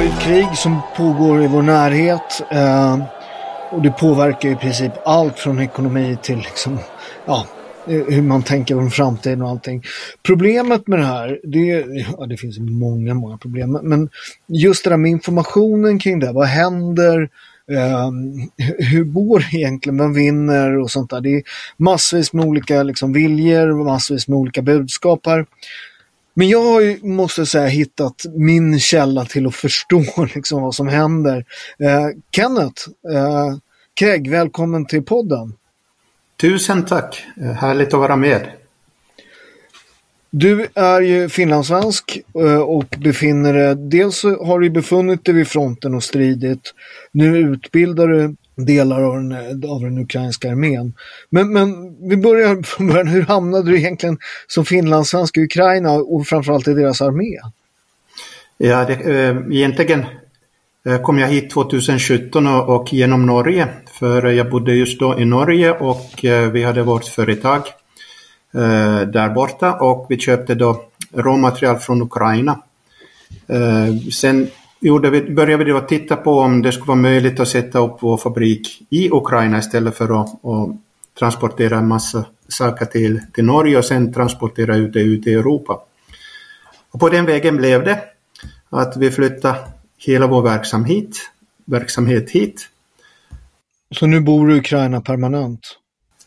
Har 0.00 0.06
ju 0.06 0.12
ett 0.12 0.22
krig 0.22 0.58
som 0.58 0.80
pågår 0.96 1.44
i 1.44 1.46
vår 1.46 1.62
närhet. 1.62 2.42
Eh, 2.50 3.04
och 3.70 3.82
det 3.82 3.90
påverkar 3.90 4.48
i 4.48 4.56
princip 4.56 4.92
allt 5.04 5.38
från 5.38 5.60
ekonomi 5.60 6.18
till 6.22 6.38
liksom, 6.38 6.78
ja, 7.26 7.46
hur 7.86 8.22
man 8.22 8.42
tänker 8.42 8.78
om 8.78 8.90
framtiden 8.90 9.42
och 9.42 9.48
allting. 9.48 9.82
Problemet 10.22 10.86
med 10.86 10.98
det 10.98 11.04
här, 11.04 11.40
det, 11.44 11.86
ja, 12.18 12.26
det 12.26 12.36
finns 12.36 12.58
många, 12.58 13.14
många 13.14 13.38
problem, 13.38 13.78
men 13.82 14.08
just 14.46 14.84
det 14.84 14.90
där 14.90 14.96
med 14.96 15.10
informationen 15.10 15.98
kring 15.98 16.20
det, 16.20 16.32
vad 16.32 16.46
händer, 16.46 17.28
eh, 17.70 18.10
hur 18.78 19.04
går 19.04 19.38
det 19.50 19.58
egentligen, 19.58 19.98
vem 19.98 20.12
vinner 20.12 20.78
och 20.78 20.90
sånt 20.90 21.10
där. 21.10 21.20
Det 21.20 21.34
är 21.34 21.42
massvis 21.76 22.32
med 22.32 22.44
olika 22.44 22.82
liksom, 22.82 23.12
viljor, 23.12 23.84
massvis 23.84 24.28
med 24.28 24.38
olika 24.38 24.62
budskap 24.62 25.26
här. 25.26 25.46
Men 26.34 26.48
jag 26.48 26.62
har 26.62 26.80
ju, 26.80 26.98
måste 27.02 27.46
säga, 27.46 27.66
hittat 27.66 28.24
min 28.36 28.80
källa 28.80 29.24
till 29.24 29.46
att 29.46 29.54
förstå 29.66 30.04
liksom, 30.34 30.62
vad 30.62 30.74
som 30.74 30.88
händer. 30.88 31.44
Eh, 31.78 32.06
Kenneth, 32.36 32.82
eh, 33.12 33.56
Craig, 33.94 34.30
välkommen 34.30 34.86
till 34.86 35.02
podden. 35.02 35.52
Tusen 36.40 36.84
tack! 36.84 37.22
Eh, 37.40 37.52
Härligt 37.52 37.94
att 37.94 38.00
vara 38.00 38.16
med. 38.16 38.50
Du 40.30 40.66
är 40.74 41.00
ju 41.00 41.28
finlandssvensk 41.28 42.18
eh, 42.34 42.60
och 42.60 42.94
befinner 42.98 43.54
dig, 43.54 43.74
dels 43.76 44.22
har 44.22 44.60
du 44.60 44.70
befunnit 44.70 45.24
dig 45.24 45.34
vid 45.34 45.48
fronten 45.48 45.94
och 45.94 46.04
stridit. 46.04 46.74
Nu 47.12 47.38
utbildar 47.38 48.08
du 48.08 48.36
delar 48.64 49.02
av 49.02 49.14
den, 49.14 49.32
av 49.70 49.80
den 49.80 49.98
ukrainska 49.98 50.50
armén. 50.50 50.94
Men, 51.30 51.52
men 51.52 51.96
vi 52.08 52.16
börjar 52.16 52.62
från 52.62 52.86
början, 52.86 53.08
hur 53.08 53.22
hamnade 53.22 53.70
du 53.70 53.78
egentligen 53.78 54.18
som 54.46 54.64
finlandssvensk 54.64 55.36
i 55.36 55.40
Ukraina 55.40 55.92
och 55.92 56.26
framförallt 56.26 56.68
i 56.68 56.74
deras 56.74 57.02
armé? 57.02 57.38
Ja, 58.58 58.84
det, 58.84 58.94
äh, 58.94 59.36
egentligen 59.50 60.04
eh, 60.86 61.02
kom 61.02 61.18
jag 61.18 61.28
hit 61.28 61.50
2017 61.50 62.46
och, 62.46 62.80
och 62.80 62.92
genom 62.92 63.26
Norge, 63.26 63.68
för 63.98 64.26
jag 64.26 64.50
bodde 64.50 64.74
just 64.74 65.00
då 65.00 65.20
i 65.20 65.24
Norge 65.24 65.72
och 65.72 66.24
äh, 66.24 66.50
vi 66.50 66.64
hade 66.64 66.82
vårt 66.82 67.04
företag 67.04 67.62
där 69.12 69.28
borta 69.28 69.72
och 69.72 70.06
vi 70.08 70.18
köpte 70.18 70.54
då 70.54 70.84
råmaterial 71.14 71.78
från 71.78 72.02
Ukraina. 72.02 72.62
sen 74.12 74.50
gjorde 74.80 75.10
vi, 75.10 75.30
började 75.30 75.64
vi 75.64 75.70
då 75.70 75.80
titta 75.80 76.16
på 76.16 76.38
om 76.38 76.62
det 76.62 76.72
skulle 76.72 76.88
vara 76.88 76.98
möjligt 76.98 77.40
att 77.40 77.48
sätta 77.48 77.78
upp 77.78 77.96
vår 78.00 78.16
fabrik 78.16 78.86
i 78.90 79.10
Ukraina 79.10 79.58
istället 79.58 79.96
för 79.96 80.20
att, 80.20 80.44
att 80.44 80.76
transportera 81.18 81.78
en 81.78 81.88
massa 81.88 82.24
saker 82.48 82.86
till, 82.86 83.20
till 83.32 83.44
Norge 83.44 83.78
och 83.78 83.84
sen 83.84 84.12
transportera 84.12 84.76
ut 84.76 84.92
det 84.92 85.00
ut 85.00 85.26
i 85.26 85.34
Europa. 85.34 85.82
Och 86.90 87.00
på 87.00 87.08
den 87.08 87.26
vägen 87.26 87.56
blev 87.56 87.84
det 87.84 88.00
att 88.70 88.96
vi 88.96 89.10
flyttade 89.10 89.58
hela 89.98 90.26
vår 90.26 90.42
verksamhet, 90.42 91.16
verksamhet 91.64 92.30
hit. 92.30 92.68
Så 93.90 94.06
nu 94.06 94.20
bor 94.20 94.48
du 94.48 94.56
i 94.56 94.58
Ukraina 94.58 95.00
permanent? 95.00 95.60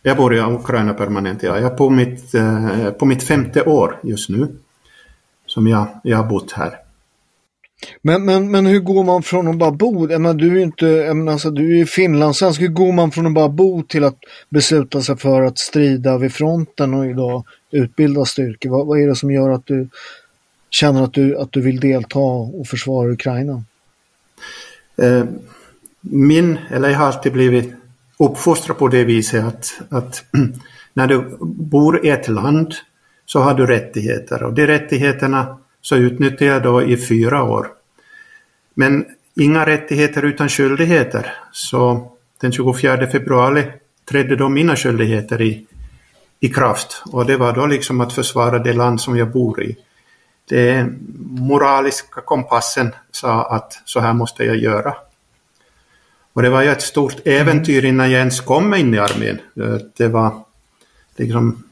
Jag 0.01 0.17
bor 0.17 0.35
i 0.35 0.39
Ukraina 0.39 0.93
permanent, 0.93 1.43
ja. 1.43 1.59
Jag 1.59 1.71
är 1.71 1.77
på 1.77 1.89
mitt, 1.89 2.35
eh, 2.35 2.91
på 2.91 3.05
mitt 3.05 3.23
femte 3.23 3.63
år 3.63 3.99
just 4.03 4.29
nu 4.29 4.55
som 5.45 5.67
jag, 5.67 5.87
jag 6.03 6.17
har 6.17 6.25
bott 6.25 6.51
här. 6.51 6.82
Men, 8.01 8.25
men, 8.25 8.51
men 8.51 8.65
hur 8.65 8.79
går 8.79 9.03
man 9.03 9.23
från 9.23 9.47
att 9.47 9.57
bara 9.57 9.71
bo? 9.71 10.09
Jag 10.09 10.37
du 10.37 10.51
är 10.51 10.55
ju 10.55 10.61
inte, 10.61 10.85
jag 10.85 11.29
alltså, 11.29 11.51
du 11.51 11.79
är 11.79 11.85
finlandssvensk. 11.85 12.61
Hur 12.61 12.67
går 12.67 12.91
man 12.91 13.11
från 13.11 13.27
att 13.27 13.33
bara 13.33 13.49
bo 13.49 13.83
till 13.83 14.03
att 14.03 14.17
besluta 14.49 15.01
sig 15.01 15.17
för 15.17 15.41
att 15.41 15.59
strida 15.59 16.17
vid 16.17 16.33
fronten 16.33 16.93
och 16.93 17.05
idag 17.05 17.45
utbilda 17.71 18.25
styrkor? 18.25 18.69
Vad, 18.69 18.87
vad 18.87 18.99
är 18.99 19.07
det 19.07 19.15
som 19.15 19.31
gör 19.31 19.49
att 19.49 19.65
du 19.65 19.87
känner 20.69 21.03
att 21.03 21.13
du, 21.13 21.37
att 21.37 21.51
du 21.51 21.61
vill 21.61 21.79
delta 21.79 22.19
och 22.19 22.67
försvara 22.67 23.11
Ukraina? 23.11 23.63
Eh, 24.97 25.25
min, 26.01 26.57
eller 26.71 26.89
jag 26.89 26.97
har 26.97 27.05
alltid 27.05 27.33
blivit 27.33 27.73
uppfostrad 28.19 28.77
på 28.77 28.87
det 28.87 29.03
viset 29.03 29.45
att, 29.45 29.81
att 29.89 30.23
när 30.93 31.07
du 31.07 31.37
bor 31.41 32.05
i 32.05 32.09
ett 32.09 32.27
land 32.27 32.73
så 33.25 33.39
har 33.39 33.53
du 33.53 33.65
rättigheter 33.65 34.43
och 34.43 34.53
de 34.53 34.67
rättigheterna 34.67 35.57
så 35.83 35.95
utnyttjade 35.95 36.45
jag 36.45 36.63
då 36.63 36.83
i 36.83 36.97
fyra 36.97 37.43
år. 37.43 37.67
Men 38.73 39.05
inga 39.35 39.65
rättigheter 39.65 40.25
utan 40.25 40.49
skyldigheter. 40.49 41.33
Så 41.51 42.11
den 42.41 42.51
24 42.51 43.07
februari 43.07 43.71
trädde 44.05 44.35
då 44.35 44.49
mina 44.49 44.75
skyldigheter 44.75 45.41
i, 45.41 45.65
i 46.39 46.49
kraft 46.49 47.03
och 47.05 47.25
det 47.25 47.37
var 47.37 47.53
då 47.53 47.65
liksom 47.65 48.01
att 48.01 48.13
försvara 48.13 48.59
det 48.59 48.73
land 48.73 49.01
som 49.01 49.17
jag 49.17 49.31
bor 49.31 49.63
i. 49.63 49.77
Den 50.49 50.99
moraliska 51.29 52.21
kompassen 52.21 52.91
sa 53.11 53.43
att 53.43 53.81
så 53.85 53.99
här 53.99 54.13
måste 54.13 54.43
jag 54.43 54.57
göra. 54.57 54.95
Och 56.33 56.41
det 56.41 56.49
var 56.49 56.61
ju 56.61 56.69
ett 56.69 56.81
stort 56.81 57.15
äventyr 57.25 57.85
innan 57.85 58.11
jag 58.11 58.19
ens 58.19 58.41
kom 58.41 58.73
in 58.73 58.93
i 58.93 58.99
armén. 58.99 59.39
Det 59.97 60.07
var 60.07 60.43
liksom 61.15 61.63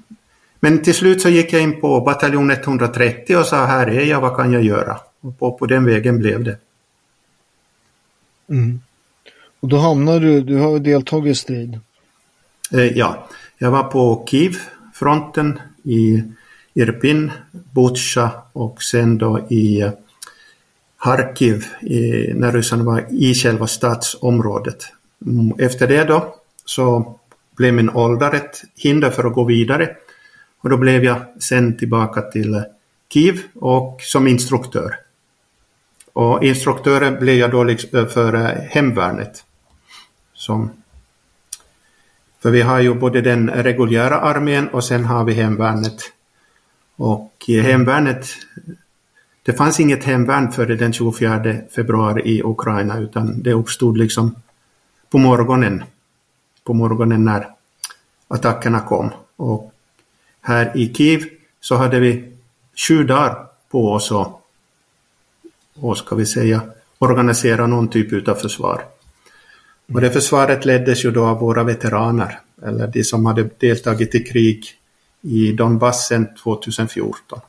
men 0.64 0.82
till 0.82 0.94
slut 0.94 1.22
så 1.22 1.30
gick 1.30 1.54
jag 1.54 1.62
in 1.62 1.82
på 1.82 2.02
bataljon 2.02 2.52
130 2.52 3.36
och 3.36 3.46
sa 3.46 3.66
här 3.66 3.88
är 3.88 4.06
jag, 4.06 4.22
vad 4.22 4.36
kan 4.36 4.54
jag 4.54 4.64
göra? 4.64 4.98
Och 5.22 5.40
på, 5.40 5.52
på 5.52 5.66
den 5.66 5.86
vägen 5.86 6.20
blev 6.20 6.44
det. 6.44 6.58
Mm. 8.50 8.82
Och 9.60 9.68
då 9.68 9.78
hamnade 9.78 10.20
du, 10.20 10.42
du 10.42 10.58
har 10.58 10.80
deltagit 10.80 11.32
i 11.32 11.36
strid? 11.36 11.80
Eh, 12.72 12.98
ja, 12.98 13.28
jag 13.58 13.72
var 13.72 13.84
på 13.84 14.26
Kiev-fronten 14.30 15.60
i 15.84 16.24
Irpin, 16.74 17.32
Butja 17.52 18.32
och 18.54 18.84
sen 18.84 19.18
då 19.18 19.40
i 19.40 19.92
Harkiv 20.98 21.66
i, 21.82 22.34
när 22.34 22.52
ryssarna 22.52 22.84
var 22.84 23.06
i 23.10 23.34
själva 23.34 23.68
stadsområdet. 23.68 24.86
Mm, 25.26 25.54
efter 25.60 25.88
det 25.88 26.04
då 26.04 26.36
så 26.66 27.16
blev 27.58 27.74
min 27.74 27.90
ålder 27.90 28.34
ett 28.34 28.62
hinder 28.76 29.10
för 29.10 29.24
att 29.24 29.34
gå 29.34 29.44
vidare 29.44 29.96
och 30.62 30.70
då 30.70 30.78
blev 30.78 31.04
jag 31.04 31.22
sen 31.40 31.78
tillbaka 31.78 32.22
till 32.22 32.64
Kiev 33.10 33.40
och 33.54 34.02
som 34.02 34.28
instruktör. 34.28 34.96
Och 36.14 36.44
instruktören 36.44 37.20
blev 37.20 37.36
jag 37.36 37.52
då 37.52 37.64
liksom 37.64 38.00
eh, 38.00 38.08
för 38.08 38.34
eh, 38.34 38.62
hemvärnet. 38.70 39.46
Som, 40.34 40.72
för 42.40 42.52
vi 42.52 42.62
har 42.62 42.80
ju 42.80 42.94
både 42.94 43.22
den 43.22 43.50
reguljära 43.50 44.20
armén 44.20 44.68
och 44.68 44.84
sen 44.84 45.06
har 45.06 45.24
vi 45.24 45.34
hemvärnet. 45.34 46.02
Och 46.96 47.34
hemvärnet, 47.48 48.28
det 49.44 49.54
fanns 49.54 49.80
inget 49.80 50.04
hemvärn 50.04 50.52
före 50.52 50.76
den 50.76 50.94
24 50.94 51.56
februari 51.76 52.22
i 52.22 52.44
Ukraina 52.44 53.00
utan 53.00 53.42
det 53.42 53.54
uppstod 53.54 53.98
liksom 53.98 54.36
på 55.10 55.18
morgonen. 55.18 55.84
På 56.64 56.74
morgonen 56.74 57.26
när 57.26 57.48
attackerna 58.28 58.80
kom. 58.80 59.10
Och 59.36 59.71
här 60.42 60.78
i 60.78 60.94
Kiev 60.94 61.26
så 61.62 61.76
hade 61.76 62.00
vi 62.00 62.34
sju 62.88 63.04
dagar 63.04 63.48
på 63.72 63.92
oss 63.92 64.12
att 64.12 64.42
och 65.76 65.98
ska 65.98 66.16
vi 66.16 66.26
säga 66.26 66.62
organisera 66.98 67.68
någon 67.68 67.88
typ 67.88 68.28
av 68.28 68.36
försvar. 68.36 68.82
Och 69.94 70.02
det 70.02 70.12
försvaret 70.12 70.66
leddes 70.66 71.06
ju 71.06 71.12
då 71.12 71.26
av 71.26 71.40
våra 71.40 71.64
veteraner, 71.64 72.40
eller 72.66 72.88
de 72.88 73.04
som 73.04 73.26
hade 73.26 73.50
deltagit 73.60 74.16
i 74.16 74.20
krig 74.24 74.66
i 75.22 75.52
Donbassen 75.52 76.28
2014. 76.44 77.40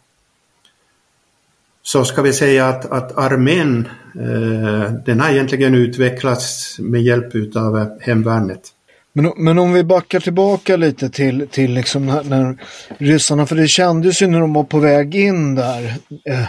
Så 1.82 2.04
ska 2.04 2.22
vi 2.22 2.32
säga 2.32 2.68
att, 2.68 2.86
att 2.86 3.18
armén, 3.18 3.88
eh, 4.14 4.92
den 4.92 5.20
har 5.20 5.30
egentligen 5.30 5.74
utvecklats 5.74 6.78
med 6.78 7.02
hjälp 7.02 7.56
av 7.56 7.98
hemvärnet. 8.00 8.72
Men, 9.12 9.32
men 9.36 9.58
om 9.58 9.72
vi 9.72 9.84
backar 9.84 10.20
tillbaka 10.20 10.76
lite 10.76 11.10
till, 11.10 11.48
till 11.50 11.74
liksom 11.74 12.06
när, 12.06 12.24
när 12.24 12.56
ryssarna, 12.98 13.46
för 13.46 13.56
det 13.56 13.68
kändes 13.68 14.22
ju 14.22 14.26
när 14.26 14.40
de 14.40 14.52
var 14.52 14.64
på 14.64 14.78
väg 14.78 15.14
in 15.14 15.54
där, 15.54 15.84
eh, 16.24 16.48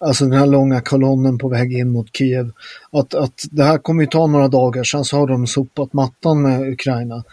alltså 0.00 0.24
den 0.24 0.38
här 0.38 0.46
långa 0.46 0.80
kolonnen 0.80 1.38
på 1.38 1.48
väg 1.48 1.72
in 1.72 1.92
mot 1.92 2.16
Kiev, 2.16 2.52
att, 2.92 3.14
att 3.14 3.44
det 3.50 3.64
här 3.64 3.78
kommer 3.78 4.02
ju 4.02 4.06
ta 4.06 4.26
några 4.26 4.48
dagar, 4.48 4.84
sen 4.84 5.04
så 5.04 5.16
har 5.16 5.26
de 5.26 5.46
sopat 5.46 5.92
mattan 5.92 6.42
med 6.42 6.72
Ukraina. 6.72 7.24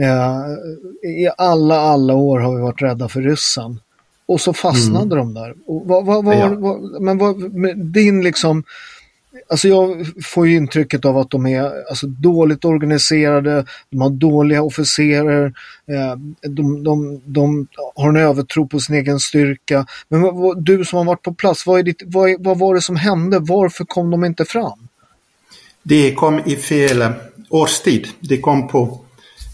Eh, 0.00 1.10
I 1.10 1.30
alla, 1.38 1.80
alla 1.80 2.14
år 2.14 2.40
har 2.40 2.54
vi 2.56 2.62
varit 2.62 2.82
rädda 2.82 3.08
för 3.08 3.20
ryssen. 3.20 3.80
Och 4.26 4.40
så 4.40 4.52
fastnade 4.52 5.14
mm. 5.14 5.18
de 5.18 5.34
där. 5.34 5.54
Vad, 5.66 6.06
vad, 6.06 6.24
vad, 6.24 6.36
ja. 6.36 6.48
men 7.52 7.92
din 7.92 8.22
liksom, 8.22 8.64
Alltså 9.48 9.68
jag 9.68 10.06
får 10.24 10.46
ju 10.48 10.56
intrycket 10.56 11.04
av 11.04 11.18
att 11.18 11.30
de 11.30 11.46
är 11.46 11.88
alltså, 11.88 12.06
dåligt 12.06 12.64
organiserade, 12.64 13.64
de 13.90 14.00
har 14.00 14.10
dåliga 14.10 14.62
officerare, 14.62 15.46
eh, 15.86 16.16
de, 16.50 16.84
de, 16.84 17.20
de, 17.24 17.66
har 17.94 18.08
en 18.08 18.16
övertro 18.16 18.68
på 18.68 18.80
sin 18.80 18.96
egen 18.96 19.20
styrka. 19.20 19.86
Men 20.08 20.22
vad, 20.22 20.64
du 20.64 20.84
som 20.84 20.96
har 20.96 21.04
varit 21.04 21.22
på 21.22 21.34
plats, 21.34 21.66
vad, 21.66 21.84
ditt, 21.84 22.02
vad, 22.06 22.44
vad 22.44 22.58
var 22.58 22.74
det 22.74 22.80
som 22.80 22.96
hände? 22.96 23.38
Varför 23.38 23.84
kom 23.84 24.10
de 24.10 24.24
inte 24.24 24.44
fram? 24.44 24.88
Det 25.82 26.14
kom 26.14 26.40
i 26.44 26.56
fel 26.56 27.02
eh, 27.02 27.10
årstid. 27.48 28.08
Det 28.20 28.38
kom 28.38 28.68
på 28.68 29.00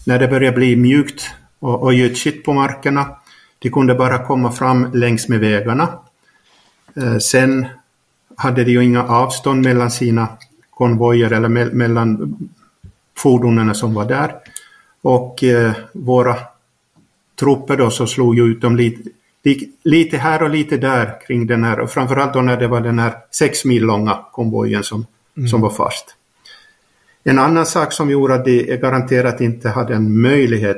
när 0.05 0.19
det 0.19 0.27
började 0.27 0.57
bli 0.57 0.75
mjukt 0.75 1.29
och, 1.59 1.83
och 1.83 1.93
gödsigt 1.93 2.45
på 2.45 2.53
markerna. 2.53 3.17
De 3.59 3.69
kunde 3.69 3.95
bara 3.95 4.25
komma 4.25 4.51
fram 4.51 4.91
längs 4.93 5.29
med 5.29 5.39
vägarna. 5.39 5.99
Eh, 6.95 7.17
sen 7.17 7.67
hade 8.41 8.63
de 8.63 8.71
ju 8.71 8.83
inga 8.83 9.03
avstånd 9.03 9.65
mellan 9.65 9.91
sina 9.91 10.27
konvojer 10.69 11.31
eller 11.31 11.49
me 11.49 11.65
mellan 11.65 12.37
fordonen 13.17 13.75
som 13.75 13.93
var 13.93 14.05
där. 14.05 14.35
Och 15.01 15.43
eh, 15.43 15.71
våra 15.93 16.35
trupper 17.39 17.77
då 17.77 17.89
så 17.89 18.07
slog 18.07 18.35
ju 18.35 18.43
ut 18.43 18.61
dem 18.61 18.75
lite, 18.75 19.09
lite 19.83 20.17
här 20.17 20.43
och 20.43 20.49
lite 20.49 20.77
där 20.77 21.21
kring 21.27 21.47
den 21.47 21.63
här, 21.63 21.79
och 21.79 21.91
framförallt 21.91 22.33
då 22.33 22.41
när 22.41 22.57
det 22.57 22.67
var 22.67 22.81
den 22.81 22.99
här 22.99 23.13
sex 23.31 23.65
mil 23.65 23.83
långa 23.83 24.19
konvojen 24.31 24.83
som, 24.83 25.05
mm. 25.37 25.47
som 25.47 25.61
var 25.61 25.69
fast. 25.69 26.15
En 27.23 27.39
annan 27.39 27.65
sak 27.65 27.93
som 27.93 28.09
gjorde 28.09 28.35
att 28.35 28.45
de 28.45 28.77
garanterat 28.77 29.41
inte 29.41 29.69
hade 29.69 29.95
en 29.95 30.21
möjlighet, 30.21 30.77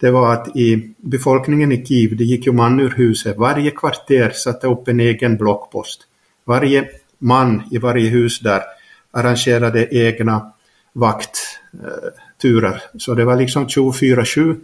det 0.00 0.10
var 0.10 0.32
att 0.32 0.56
i 0.56 0.94
befolkningen 0.96 1.72
i 1.72 1.86
Kiev, 1.86 2.16
det 2.16 2.24
gick 2.24 2.46
ju 2.46 2.52
man 2.52 2.80
ur 2.80 2.94
huset, 2.96 3.36
varje 3.36 3.70
kvarter 3.70 4.30
satte 4.30 4.66
upp 4.66 4.88
en 4.88 5.00
egen 5.00 5.36
blockpost. 5.36 6.06
Varje 6.46 6.88
man 7.18 7.62
i 7.70 7.78
varje 7.78 8.08
hus 8.08 8.40
där 8.40 8.62
arrangerade 9.10 9.94
egna 9.94 10.52
vaktturer. 10.92 12.82
Så 12.98 13.14
det 13.14 13.24
var 13.24 13.36
liksom 13.36 13.66
24-7. 13.66 14.60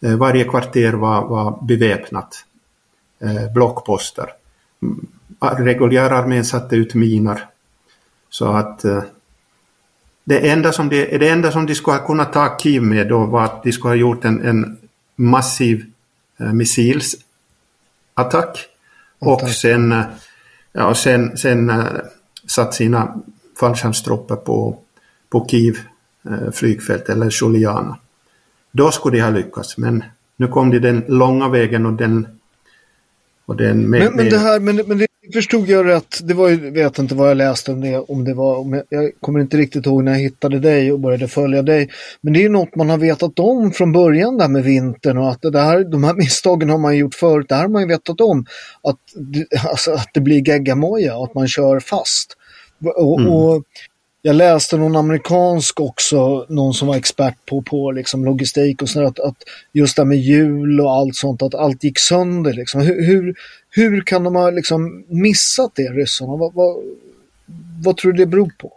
Eh, 0.00 0.16
varje 0.16 0.44
kvarter 0.44 0.92
var, 0.92 1.28
var 1.28 1.58
beväpnat. 1.62 2.44
Eh, 3.20 3.52
blockposter. 3.54 4.32
Mm, 4.82 5.06
reguljärarmén 5.40 6.44
satte 6.44 6.76
ut 6.76 6.94
miner. 6.94 7.46
Så 8.30 8.52
att 8.52 8.84
eh, 8.84 9.02
det 10.24 10.50
enda 10.50 10.72
som 10.72 10.88
de, 10.88 11.18
det 11.18 11.28
enda 11.28 11.52
som 11.52 11.66
de 11.66 11.74
skulle 11.74 11.96
ha 11.96 12.06
kunnat 12.06 12.32
ta 12.32 12.58
Kiev 12.58 12.82
med 12.82 13.08
då 13.08 13.26
var 13.26 13.44
att 13.44 13.62
de 13.62 13.72
skulle 13.72 13.90
ha 13.90 13.96
gjort 13.96 14.24
en, 14.24 14.44
en 14.44 14.78
massiv 15.16 15.84
missilsattack. 16.36 18.68
Och 19.18 19.48
sen 19.48 20.04
Ja, 20.72 20.86
och 20.86 20.96
sen, 20.96 21.36
sen 21.36 21.70
äh, 21.70 21.84
satt 22.46 22.74
sina 22.74 23.20
fallskärmstrupper 23.60 24.36
på, 24.36 24.78
på 25.28 25.46
Kiev 25.48 25.78
äh, 26.24 26.50
flygfält 26.52 27.08
eller 27.08 27.28
Juliana. 27.30 27.98
Då 28.72 28.90
skulle 28.90 29.16
de 29.16 29.22
ha 29.22 29.30
lyckats, 29.30 29.78
men 29.78 30.04
nu 30.36 30.48
kom 30.48 30.70
de 30.70 30.78
den 30.78 31.04
långa 31.08 31.48
vägen 31.48 31.86
och 31.86 31.92
den... 31.92 32.26
Och 33.46 33.56
den 33.56 33.90
med, 33.90 34.00
men, 34.00 34.16
men 34.16 34.30
det 34.30 34.38
här, 34.38 34.60
men, 34.60 34.76
men 34.76 34.98
det 34.98 35.06
förstod 35.32 35.68
jag 35.68 35.86
rätt, 35.86 36.20
det 36.22 36.34
var 36.34 36.48
ju, 36.48 36.70
vet 36.70 36.98
inte 36.98 37.14
vad 37.14 37.30
jag 37.30 37.36
läste 37.36 37.72
om 37.72 37.80
det, 37.80 37.98
om 37.98 38.24
det 38.24 38.34
var, 38.34 38.56
om 38.56 38.72
jag, 38.72 38.84
jag, 38.88 39.12
kommer 39.20 39.40
inte 39.40 39.56
riktigt 39.56 39.86
ihåg 39.86 40.04
när 40.04 40.12
jag 40.12 40.18
hittade 40.18 40.58
dig 40.58 40.92
och 40.92 41.00
började 41.00 41.28
följa 41.28 41.62
dig. 41.62 41.88
Men 42.20 42.32
det 42.32 42.38
är 42.38 42.42
ju 42.42 42.48
något 42.48 42.76
man 42.76 42.90
har 42.90 42.98
vetat 42.98 43.38
om 43.38 43.72
från 43.72 43.92
början 43.92 44.38
där 44.38 44.48
med 44.48 44.64
vintern 44.64 45.18
och 45.18 45.30
att 45.30 45.42
det 45.42 45.60
här, 45.60 45.84
de 45.84 46.04
här 46.04 46.14
misstagen 46.24 46.70
har 46.70 46.78
man 46.78 46.96
gjort 46.96 47.14
förut, 47.14 47.46
det 47.48 47.54
här 47.54 47.62
har 47.62 47.68
man 47.68 47.82
ju 47.82 47.88
vetat 47.88 48.20
om. 48.20 48.46
Att, 48.82 48.98
alltså, 49.70 49.92
att 49.92 50.10
det 50.14 50.20
blir 50.20 50.48
geggamoja 50.48 51.16
och 51.16 51.24
att 51.24 51.34
man 51.34 51.48
kör 51.48 51.80
fast. 51.80 52.36
Och, 52.96 53.20
mm. 53.20 53.32
och 53.32 53.64
jag 54.22 54.36
läste 54.36 54.76
någon 54.76 54.96
amerikansk 54.96 55.80
också, 55.80 56.46
någon 56.48 56.74
som 56.74 56.88
var 56.88 56.96
expert 56.96 57.46
på, 57.46 57.62
på 57.62 57.90
liksom 57.90 58.24
logistik 58.24 58.82
och 58.82 58.88
sådär, 58.88 59.06
att, 59.06 59.20
att 59.20 59.36
just 59.72 59.96
det 59.96 60.04
med 60.04 60.18
hjul 60.18 60.80
och 60.80 60.90
allt 60.90 61.16
sånt, 61.16 61.42
att 61.42 61.54
allt 61.54 61.84
gick 61.84 61.98
sönder. 61.98 62.52
Liksom. 62.52 62.80
Hur, 62.80 63.06
hur, 63.06 63.34
hur 63.70 64.00
kan 64.00 64.24
de 64.24 64.34
ha 64.34 64.50
liksom 64.50 65.04
missat 65.08 65.72
det, 65.74 65.82
ryssarna? 65.82 66.36
Vad, 66.36 66.54
vad, 66.54 66.76
vad 67.84 67.96
tror 67.96 68.12
du 68.12 68.18
det 68.18 68.26
beror 68.26 68.50
på? 68.58 68.72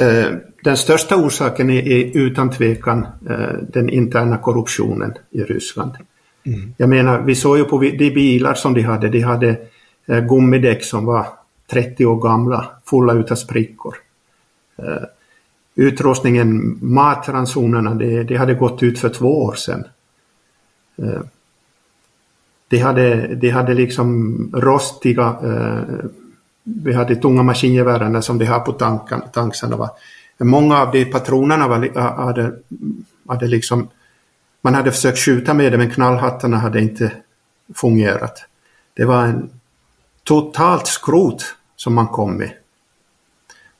Eh, 0.00 0.26
den 0.64 0.76
största 0.76 1.16
orsaken 1.16 1.70
är, 1.70 1.88
är 1.88 2.16
utan 2.16 2.50
tvekan 2.50 3.06
eh, 3.30 3.56
den 3.72 3.90
interna 3.90 4.38
korruptionen 4.38 5.14
i 5.30 5.42
Ryssland. 5.42 5.92
Mm. 6.46 6.74
Jag 6.76 6.88
menar, 6.88 7.20
vi 7.20 7.34
såg 7.34 7.58
ju 7.58 7.64
på 7.64 7.78
de 7.78 8.10
bilar 8.10 8.54
som 8.54 8.74
de 8.74 8.82
hade, 8.82 9.08
de 9.08 9.20
hade 9.20 9.56
eh, 10.06 10.20
gummidäck 10.20 10.84
som 10.84 11.04
var 11.04 11.26
30 11.70 12.06
år 12.06 12.20
gamla, 12.20 12.70
fulla 12.84 13.12
utav 13.12 13.34
sprickor. 13.34 13.94
Eh, 14.78 15.04
utrustningen, 15.74 16.78
matransonerna, 16.82 17.94
det, 17.94 18.22
det 18.22 18.36
hade 18.36 18.54
gått 18.54 18.82
ut 18.82 18.98
för 18.98 19.08
två 19.08 19.42
år 19.42 19.54
sedan. 19.54 19.84
Eh, 20.98 21.20
det 22.68 22.76
de 22.76 22.78
hade, 22.78 23.34
det 23.34 23.50
hade 23.50 23.74
liksom 23.74 24.50
rostiga, 24.54 25.36
eh, 25.42 26.04
vi 26.62 26.92
hade 26.92 27.16
tunga 27.16 27.42
maskingevären 27.42 28.22
som 28.22 28.38
de 28.38 28.44
har 28.44 28.60
på 28.60 28.72
tanken, 28.72 29.22
tanksarna. 29.32 29.90
Många 30.38 30.78
av 30.78 30.90
de 30.92 31.04
patronerna 31.04 31.68
var, 31.68 32.00
hade, 32.00 32.52
hade 33.28 33.46
liksom, 33.46 33.88
man 34.60 34.74
hade 34.74 34.92
försökt 34.92 35.18
skjuta 35.18 35.54
med 35.54 35.72
dem 35.72 35.80
men 35.80 35.90
knallhattarna 35.90 36.56
hade 36.56 36.80
inte 36.80 37.12
fungerat. 37.74 38.44
Det 38.94 39.04
var 39.04 39.24
en 39.24 39.50
totalt 40.24 40.86
skrot 40.86 41.44
som 41.76 41.94
man 41.94 42.06
kom 42.06 42.36
med. 42.36 42.50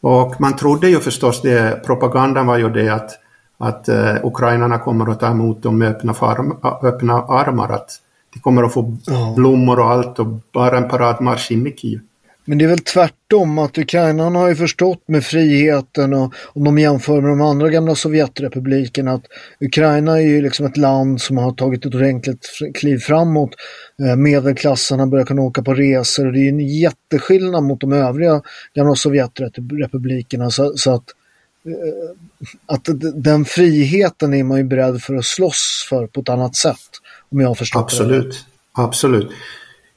Och 0.00 0.40
man 0.40 0.56
trodde 0.56 0.88
ju 0.88 1.00
förstås 1.00 1.42
det, 1.42 1.84
propagandan 1.86 2.46
var 2.46 2.58
ju 2.58 2.68
det 2.68 2.88
att, 2.88 3.10
att 3.58 3.88
uh, 3.88 4.26
ukrainarna 4.26 4.78
kommer 4.78 5.10
att 5.10 5.20
ta 5.20 5.30
emot 5.30 5.62
dem 5.62 5.78
med 5.78 5.88
öppna, 5.88 6.14
farm, 6.14 6.56
öppna 6.82 7.14
armar, 7.14 7.68
att 7.68 7.90
de 8.34 8.40
kommer 8.40 8.62
att 8.62 8.72
få 8.72 8.96
blommor 9.36 9.78
och 9.80 9.90
allt 9.90 10.18
och 10.18 10.26
bara 10.52 10.78
en 10.78 10.88
paradmarsch 10.88 11.52
in 11.52 11.66
i 11.66 11.76
Kiev. 11.76 12.00
Men 12.48 12.58
det 12.58 12.64
är 12.64 12.68
väl 12.68 12.78
tvärtom 12.78 13.58
att 13.58 13.78
ukrainarna 13.78 14.38
har 14.38 14.48
ju 14.48 14.56
förstått 14.56 15.02
med 15.08 15.24
friheten 15.24 16.14
och 16.14 16.34
om 16.44 16.64
de 16.64 16.78
jämför 16.78 17.20
med 17.20 17.30
de 17.30 17.40
andra 17.40 17.68
gamla 17.68 17.94
Sovjetrepublikerna 17.94 19.12
att 19.12 19.24
Ukraina 19.60 20.16
är 20.16 20.26
ju 20.26 20.42
liksom 20.42 20.66
ett 20.66 20.76
land 20.76 21.20
som 21.20 21.38
har 21.38 21.52
tagit 21.52 21.86
ett 21.86 21.94
ordentligt 21.94 22.46
kliv 22.74 22.98
framåt. 22.98 23.50
Eh, 24.02 24.16
medelklassarna 24.16 25.06
börjar 25.06 25.24
kunna 25.26 25.42
åka 25.42 25.62
på 25.62 25.74
resor 25.74 26.26
och 26.26 26.32
det 26.32 26.38
är 26.38 26.48
en 26.48 26.60
jätteskillnad 26.60 27.62
mot 27.62 27.80
de 27.80 27.92
övriga 27.92 28.42
gamla 28.74 28.94
Sovjetrepublikerna 28.94 30.50
så, 30.50 30.76
så 30.76 30.94
att 30.94 31.04
eh, 31.66 32.10
att 32.66 32.88
den 33.14 33.44
friheten 33.44 34.34
är 34.34 34.44
man 34.44 34.58
ju 34.58 34.64
beredd 34.64 35.02
för 35.02 35.14
att 35.14 35.24
slåss 35.24 35.86
för 35.88 36.06
på 36.06 36.20
ett 36.20 36.28
annat 36.28 36.56
sätt. 36.56 36.90
Om 37.30 37.40
jag 37.40 37.48
har 37.48 37.54
förstått 37.54 37.82
Absolut, 37.82 38.30
det. 38.30 38.82
absolut. 38.82 39.28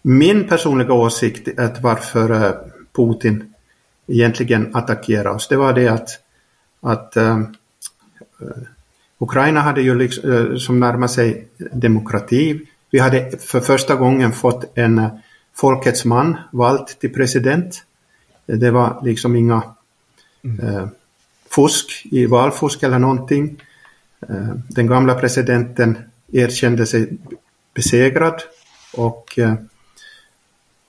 Min 0.01 0.47
personliga 0.47 0.93
åsikt 0.93 1.59
att 1.59 1.81
varför 1.81 2.45
eh, 2.45 2.53
Putin 2.95 3.51
egentligen 4.07 4.75
attackera 4.75 5.31
oss. 5.31 5.47
Det 5.47 5.55
var 5.55 5.73
det 5.73 5.87
att, 5.87 6.09
att 6.81 7.17
uh, 7.17 7.41
Ukraina 9.17 9.59
hade 9.59 9.81
ju 9.81 9.95
liksom, 9.95 10.29
uh, 10.29 10.57
som 10.57 10.79
närmar 10.79 11.07
sig 11.07 11.47
demokrati. 11.71 12.61
Vi 12.89 12.99
hade 12.99 13.37
för 13.37 13.59
första 13.59 13.95
gången 13.95 14.31
fått 14.31 14.77
en 14.77 14.99
uh, 14.99 15.07
folkets 15.53 16.05
man 16.05 16.37
vald 16.51 16.87
till 16.87 17.13
president. 17.13 17.83
Det 18.45 18.71
var 18.71 19.01
liksom 19.03 19.35
inga 19.35 19.63
mm. 20.43 20.89
fusk 21.49 22.05
i 22.11 22.25
valfusk 22.25 22.83
eller 22.83 22.99
någonting. 22.99 23.61
Den 24.67 24.87
gamla 24.87 25.15
presidenten 25.15 25.97
erkände 26.31 26.85
sig 26.85 27.17
besegrad 27.73 28.41
och, 28.93 29.39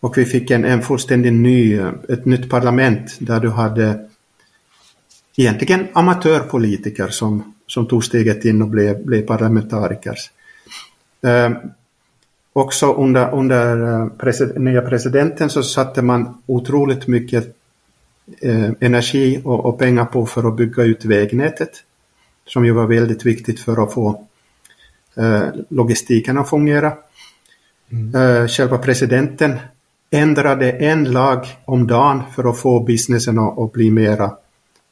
och 0.03 0.19
vi 0.19 0.25
fick 0.25 0.51
en, 0.51 0.65
en 0.65 0.83
fullständigt 0.83 1.33
ny, 1.33 1.81
ett 2.09 2.25
nytt 2.25 2.51
parlament 2.51 3.17
där 3.19 3.41
du 3.41 3.51
hade 3.51 4.09
egentligen 5.37 5.89
amatörpolitiker 5.93 7.09
som, 7.09 7.55
som 7.67 7.87
tog 7.87 8.05
steget 8.05 8.45
in 8.45 8.63
och 8.63 8.69
blev, 8.69 9.05
blev 9.05 9.23
parlamentariker. 9.27 10.17
Eh, 11.23 11.51
också 12.53 12.93
under, 12.95 13.35
under 13.35 13.93
eh, 13.93 14.09
presid, 14.09 14.61
nya 14.61 14.83
presidenten 14.83 15.51
så 15.51 15.63
satte 15.63 16.03
man 16.03 16.43
otroligt 16.47 17.07
mycket 17.07 17.57
eh, 18.41 18.71
energi 18.81 19.41
och, 19.45 19.65
och, 19.65 19.79
pengar 19.79 20.05
på 20.05 20.27
för 20.27 20.49
att 20.49 20.57
bygga 20.57 20.83
ut 20.83 21.05
vägnätet 21.05 21.71
som 22.47 22.65
ju 22.65 22.73
var 22.73 22.87
väldigt 22.87 23.27
viktigt 23.27 23.61
för 23.61 23.83
att 23.83 23.93
få 23.95 24.27
eh, 25.17 25.49
logistiken 25.69 26.39
att 26.39 26.51
fungera. 26.51 26.93
Mm. 27.91 28.15
Eh, 28.15 28.49
själva 28.49 28.79
presidenten 28.79 29.59
ändrade 30.13 30.71
en 30.71 31.05
lag 31.13 31.47
om 31.65 31.87
dagen 31.87 32.23
för 32.35 32.51
att 32.51 32.59
få 32.59 32.81
businessen 32.81 33.39
att, 33.39 33.73
bli 33.73 33.91
mera 33.91 34.37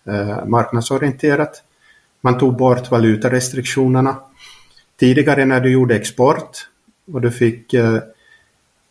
eh, 0.07 0.47
marknadsorienterat. 0.47 1.63
Man 2.21 2.39
tog 2.39 2.57
bort 2.57 2.91
valutarestriktionerna. 2.91 4.17
Tidigare 5.01 5.45
när 5.45 5.61
du 5.61 5.73
gjorde 5.73 5.97
export 5.97 6.69
och 7.13 7.21
du 7.21 7.31
fick 7.31 7.75
eh, 7.75 7.99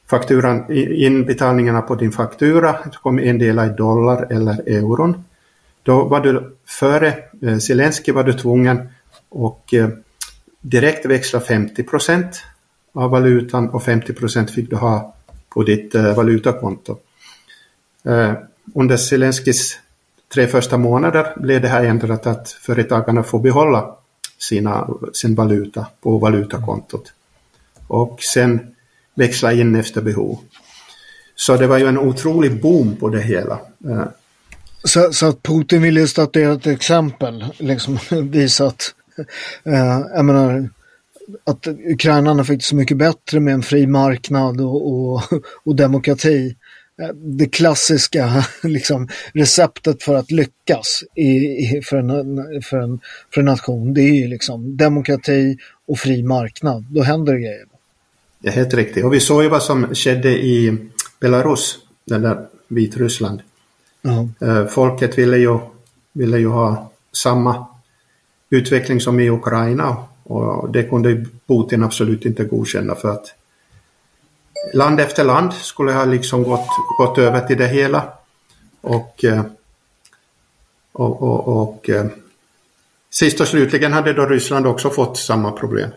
fakturan, 0.10 0.72
inbetalningarna 0.72 1.82
på 1.82 1.96
din 1.96 2.12
faktura, 2.12 2.72
det 2.72 2.98
kom 3.04 3.20
en 3.20 3.38
del 3.38 3.60
i 3.60 3.74
dollar 3.78 4.28
eller 4.32 4.70
euron. 4.70 5.24
Då 5.84 6.04
var 6.04 6.20
du 6.20 6.58
före 6.66 7.14
eh, 7.42 7.58
Zelensky 7.58 8.12
var 8.12 8.24
du 8.24 8.34
tvungen 8.34 8.90
och 9.30 9.74
eh, 9.74 9.90
direkt 10.62 11.06
växla 11.06 11.40
50 11.40 11.84
procent 11.84 12.44
av 12.94 13.12
valutan 13.12 13.70
och 13.70 13.84
50 13.84 14.14
procent 14.14 14.52
fick 14.52 14.70
du 14.70 14.76
ha 14.76 15.16
på 15.50 15.64
ditt 15.64 15.96
eh, 15.96 16.16
valutakonto. 16.16 16.98
Eh, 18.06 18.34
under 18.76 18.98
Zelenskis 18.98 19.80
tre 20.34 20.48
första 20.48 20.78
månader 20.78 21.34
blev 21.36 21.62
det 21.62 21.68
här 21.68 21.84
ändrat 21.84 22.28
att 22.28 22.50
företagarna 22.50 23.24
får 23.24 23.40
behålla 23.40 23.96
sina, 24.38 24.90
sin 25.14 25.36
valuta 25.36 25.86
på 26.02 26.18
valutakontot 26.18 27.14
och 27.88 28.24
sen 28.24 28.76
växla 29.14 29.54
in 29.54 29.76
efter 29.76 30.02
behov. 30.02 30.40
Så 31.36 31.58
det 31.58 31.68
var 31.68 31.78
ju 31.78 31.88
en 31.88 31.98
otrolig 31.98 32.62
boom 32.62 32.96
på 32.96 33.10
det 33.10 33.22
hela. 33.22 33.60
Eh, 33.90 34.06
så, 34.84 35.14
så 35.14 35.26
att 35.26 35.44
Putin 35.44 35.82
ville 35.82 36.08
statuera 36.08 36.54
ett 36.54 36.68
exempel, 36.68 37.46
liksom 37.58 38.00
visa 38.32 38.66
att, 38.66 38.94
eh, 39.64 40.00
jag 40.16 40.26
menar, 40.26 40.70
att 41.44 41.68
ukrainarna 41.68 42.44
fick 42.44 42.60
det 42.60 42.66
så 42.66 42.76
mycket 42.76 42.98
bättre 42.98 43.40
med 43.40 43.54
en 43.54 43.64
fri 43.64 43.88
marknad 43.88 44.62
och, 44.62 44.92
och, 44.92 45.22
och 45.64 45.76
demokrati. 45.76 46.56
Eh, 47.02 47.08
det 47.16 47.46
klassiska 47.46 48.46
liksom, 48.64 49.08
receptet 49.34 50.04
för 50.04 50.16
att 50.16 50.32
lyckas 50.32 51.04
i, 51.16 51.28
i, 51.28 51.82
för, 51.86 51.98
en, 51.98 52.62
för, 52.64 52.78
en, 52.78 53.00
för 53.34 53.42
en 53.42 53.46
nation, 53.46 53.94
det 53.94 54.02
är 54.02 54.14
ju 54.14 54.28
liksom 54.28 54.78
demokrati 54.78 55.58
och 55.88 56.00
fri 56.00 56.24
marknad. 56.24 56.86
Då 56.90 57.02
händer 57.02 57.34
det 57.34 57.40
grejer. 57.40 57.66
Ja, 58.40 58.52
helt 58.52 58.74
riktigt. 58.74 59.06
Och 59.06 59.14
vi 59.14 59.20
såg 59.20 59.44
ju 59.44 59.50
vad 59.50 59.64
som 59.64 59.96
skedde 59.96 60.30
i 60.30 60.78
Belarus, 61.20 61.78
eller 62.12 62.48
Vitryssland. 62.68 63.42
Uh-huh. 64.04 64.68
Folket 64.68 65.18
ville 65.18 65.38
ju, 65.38 65.60
ville 66.14 66.38
ju 66.38 66.48
ha 66.48 66.92
samma 67.14 67.68
utveckling 68.50 69.02
som 69.02 69.20
i 69.20 69.30
Ukraina 69.30 69.98
och 70.30 70.70
det 70.70 70.84
kunde 70.84 71.26
Putin 71.48 71.84
absolut 71.84 72.26
inte 72.26 72.44
godkänna 72.44 72.96
för 72.96 73.10
att 73.10 73.34
land 74.74 75.00
efter 75.00 75.24
land 75.24 75.54
skulle 75.54 75.92
ha 75.92 76.06
liksom 76.06 76.44
gått, 76.44 76.68
gått 76.98 77.18
över 77.18 77.48
till 77.48 77.58
det 77.58 77.68
hela. 77.68 78.14
Och, 78.82 79.26
eh, 79.26 79.42
och, 80.92 81.22
och, 81.22 81.48
och 81.48 81.90
eh, 81.90 82.06
sist 83.10 83.42
och 83.42 83.48
slutligen 83.48 83.94
hade 83.94 84.14
då 84.14 84.26
Ryssland 84.26 84.68
också 84.68 84.90
fått 84.90 85.18
samma 85.18 85.52
problem. 85.52 85.90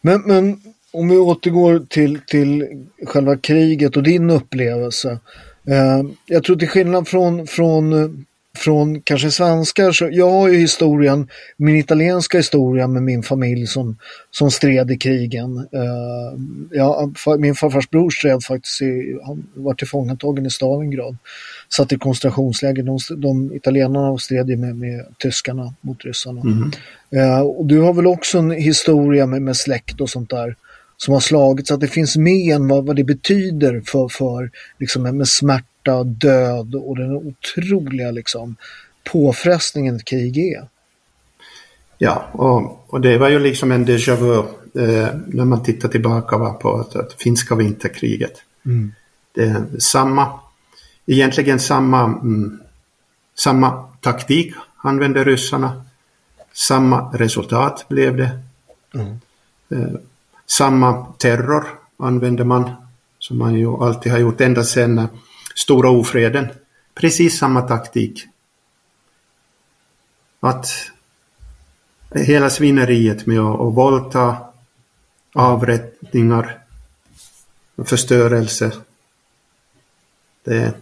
Men, 0.00 0.22
men 0.26 0.60
om 0.90 1.08
vi 1.08 1.16
återgår 1.16 1.86
till, 1.88 2.20
till 2.26 2.86
själva 3.06 3.36
kriget 3.36 3.96
och 3.96 4.02
din 4.02 4.30
upplevelse. 4.30 5.18
Eh, 5.68 6.02
jag 6.26 6.44
tror 6.44 6.56
till 6.56 6.68
skillnad 6.68 7.08
från, 7.08 7.46
från 7.46 7.92
eh, 7.92 8.10
från 8.56 9.00
kanske 9.00 9.30
svenskar, 9.30 9.92
så 9.92 10.08
jag 10.12 10.30
har 10.30 10.48
ju 10.48 10.58
historien, 10.58 11.28
min 11.56 11.76
italienska 11.76 12.38
historia 12.38 12.86
med 12.86 13.02
min 13.02 13.22
familj 13.22 13.66
som, 13.66 13.96
som 14.30 14.50
stred 14.50 14.90
i 14.90 14.96
krigen. 14.96 15.58
Uh, 15.58 16.40
ja, 16.70 17.10
min 17.38 17.54
farfars 17.54 17.90
bror 17.90 18.10
stred 18.10 18.44
faktiskt, 18.44 18.82
i, 18.82 19.18
han 19.24 19.46
var 19.54 19.74
tillfångatagen 19.74 20.46
i 20.46 20.50
Stalingrad. 20.50 21.16
Satt 21.68 21.92
i 21.92 21.98
koncentrationsläger, 21.98 22.82
de, 22.82 22.98
de 23.16 23.54
italienarna 23.54 24.18
stred 24.18 24.48
ju 24.48 24.56
med, 24.56 24.76
med 24.76 25.06
tyskarna 25.18 25.74
mot 25.80 26.04
ryssarna. 26.04 26.40
Mm. 26.40 26.72
Uh, 27.14 27.40
och 27.40 27.66
du 27.66 27.80
har 27.80 27.92
väl 27.92 28.06
också 28.06 28.38
en 28.38 28.50
historia 28.50 29.26
med, 29.26 29.42
med 29.42 29.56
släkt 29.56 30.00
och 30.00 30.10
sånt 30.10 30.30
där 30.30 30.56
som 30.96 31.14
har 31.14 31.20
slagits, 31.20 31.70
att 31.70 31.80
det 31.80 31.88
finns 31.88 32.16
med 32.16 32.54
än 32.54 32.68
vad, 32.68 32.86
vad 32.86 32.96
det 32.96 33.04
betyder 33.04 33.82
för, 33.86 34.08
för 34.08 34.50
liksom 34.78 35.02
med 35.02 35.28
smärta 35.28 35.75
smärta, 35.86 36.04
död 36.04 36.74
och 36.74 36.96
den 36.96 37.12
otroliga 37.12 38.10
liksom, 38.10 38.56
påfrestningen 39.12 39.96
ett 39.96 40.04
krig 40.04 40.38
är. 40.38 40.68
Ja, 41.98 42.28
och, 42.32 42.84
och 42.94 43.00
det 43.00 43.18
var 43.18 43.28
ju 43.28 43.38
liksom 43.38 43.72
en 43.72 43.86
déjà 43.86 44.16
vu 44.16 44.38
eh, 44.82 45.08
när 45.26 45.44
man 45.44 45.62
tittar 45.62 45.88
tillbaka 45.88 46.38
va, 46.38 46.52
på 46.52 46.80
att, 46.80 46.96
att 46.96 47.12
finska 47.12 47.54
vinterkriget. 47.54 48.42
Mm. 48.66 48.92
Det 49.34 49.42
är 49.44 49.64
samma, 49.78 50.40
egentligen 51.06 51.60
samma, 51.60 52.04
mm, 52.04 52.60
samma 53.34 53.84
taktik 54.00 54.54
använde 54.84 55.24
ryssarna. 55.24 55.82
Samma 56.52 57.10
resultat 57.12 57.86
blev 57.88 58.16
det. 58.16 58.38
Mm. 58.94 59.20
Eh, 59.70 60.00
samma 60.46 61.06
terror 61.18 61.64
använde 61.98 62.44
man 62.44 62.70
som 63.18 63.38
man 63.38 63.54
ju 63.54 63.68
alltid 63.68 64.12
har 64.12 64.18
gjort 64.18 64.40
ända 64.40 64.64
sedan 64.64 65.08
stora 65.56 65.90
ofreden. 65.90 66.48
Precis 66.94 67.38
samma 67.38 67.62
taktik. 67.62 68.24
Att 70.40 70.66
hela 72.14 72.50
svineriet 72.50 73.26
med 73.26 73.40
att, 73.40 73.60
att 73.60 73.74
våldta, 73.74 74.36
avrättningar, 75.34 76.58
förstörelse. 77.84 78.72
Det, 80.44 80.74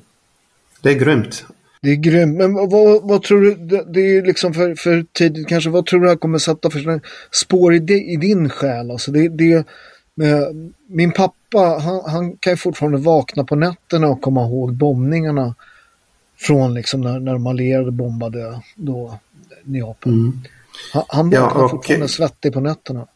det 0.81 0.91
är 0.91 0.99
grymt. 0.99 1.45
Det 1.83 1.91
är 1.91 1.97
grymt. 1.97 2.37
Men 2.37 2.55
vad, 2.55 3.03
vad 3.09 3.23
tror 3.23 3.41
du, 3.41 3.55
det, 3.87 4.01
är 4.01 4.23
liksom 4.23 4.55
för, 4.55 4.75
för 4.75 5.07
tidigt 5.13 5.49
kanske, 5.49 5.71
vad 5.71 5.87
tror 5.87 6.01
du 6.01 6.07
det 6.07 6.11
här 6.11 6.17
kommer 6.17 6.39
sätta 6.39 6.71
för 6.71 7.01
spår 7.31 7.75
i, 7.75 7.79
det, 7.79 7.99
i 7.99 8.17
din 8.17 8.49
själ? 8.49 8.91
Alltså 8.91 9.11
det, 9.11 9.29
det, 9.29 9.67
min 10.87 11.13
pappa, 11.13 11.59
han, 11.59 12.01
han, 12.07 12.37
kan 12.37 12.53
ju 12.53 12.57
fortfarande 12.57 12.99
vakna 12.99 13.45
på 13.45 13.57
nätterna 13.57 14.09
och 14.09 14.23
komma 14.23 14.45
ihåg 14.47 14.75
bombningarna 14.75 15.55
från 16.37 16.75
liksom 16.75 17.01
när, 17.01 17.21
när 17.21 17.33
de 17.33 17.47
allierade 17.47 17.91
bombade 17.91 18.61
då 18.77 19.19
Neapel. 19.65 20.13
Mm. 20.13 20.41
Han, 20.93 21.05
han 21.09 21.31
vaknar 21.31 21.61
ja, 21.61 21.65
och, 21.65 21.71
fortfarande 21.71 22.09
svettig 22.09 22.53
på 22.53 22.61
nätterna. 22.61 23.07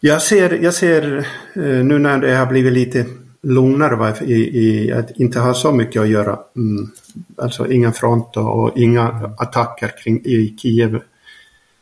Jag 0.00 0.22
ser, 0.22 0.50
jag 0.62 0.74
ser 0.74 1.18
eh, 1.54 1.62
nu 1.62 1.98
när 1.98 2.18
det 2.18 2.36
har 2.36 2.46
blivit 2.46 2.72
lite 2.72 3.06
lugnare 3.42 4.14
i, 4.24 4.34
i 4.34 4.92
att 4.92 5.10
inte 5.10 5.40
ha 5.40 5.54
så 5.54 5.72
mycket 5.72 6.02
att 6.02 6.08
göra. 6.08 6.38
Mm, 6.56 6.90
alltså 7.36 7.72
inga 7.72 7.92
front 7.92 8.36
och 8.36 8.78
inga 8.78 9.34
attacker 9.38 9.92
kring, 10.02 10.20
i 10.24 10.56
Kiev 10.58 11.00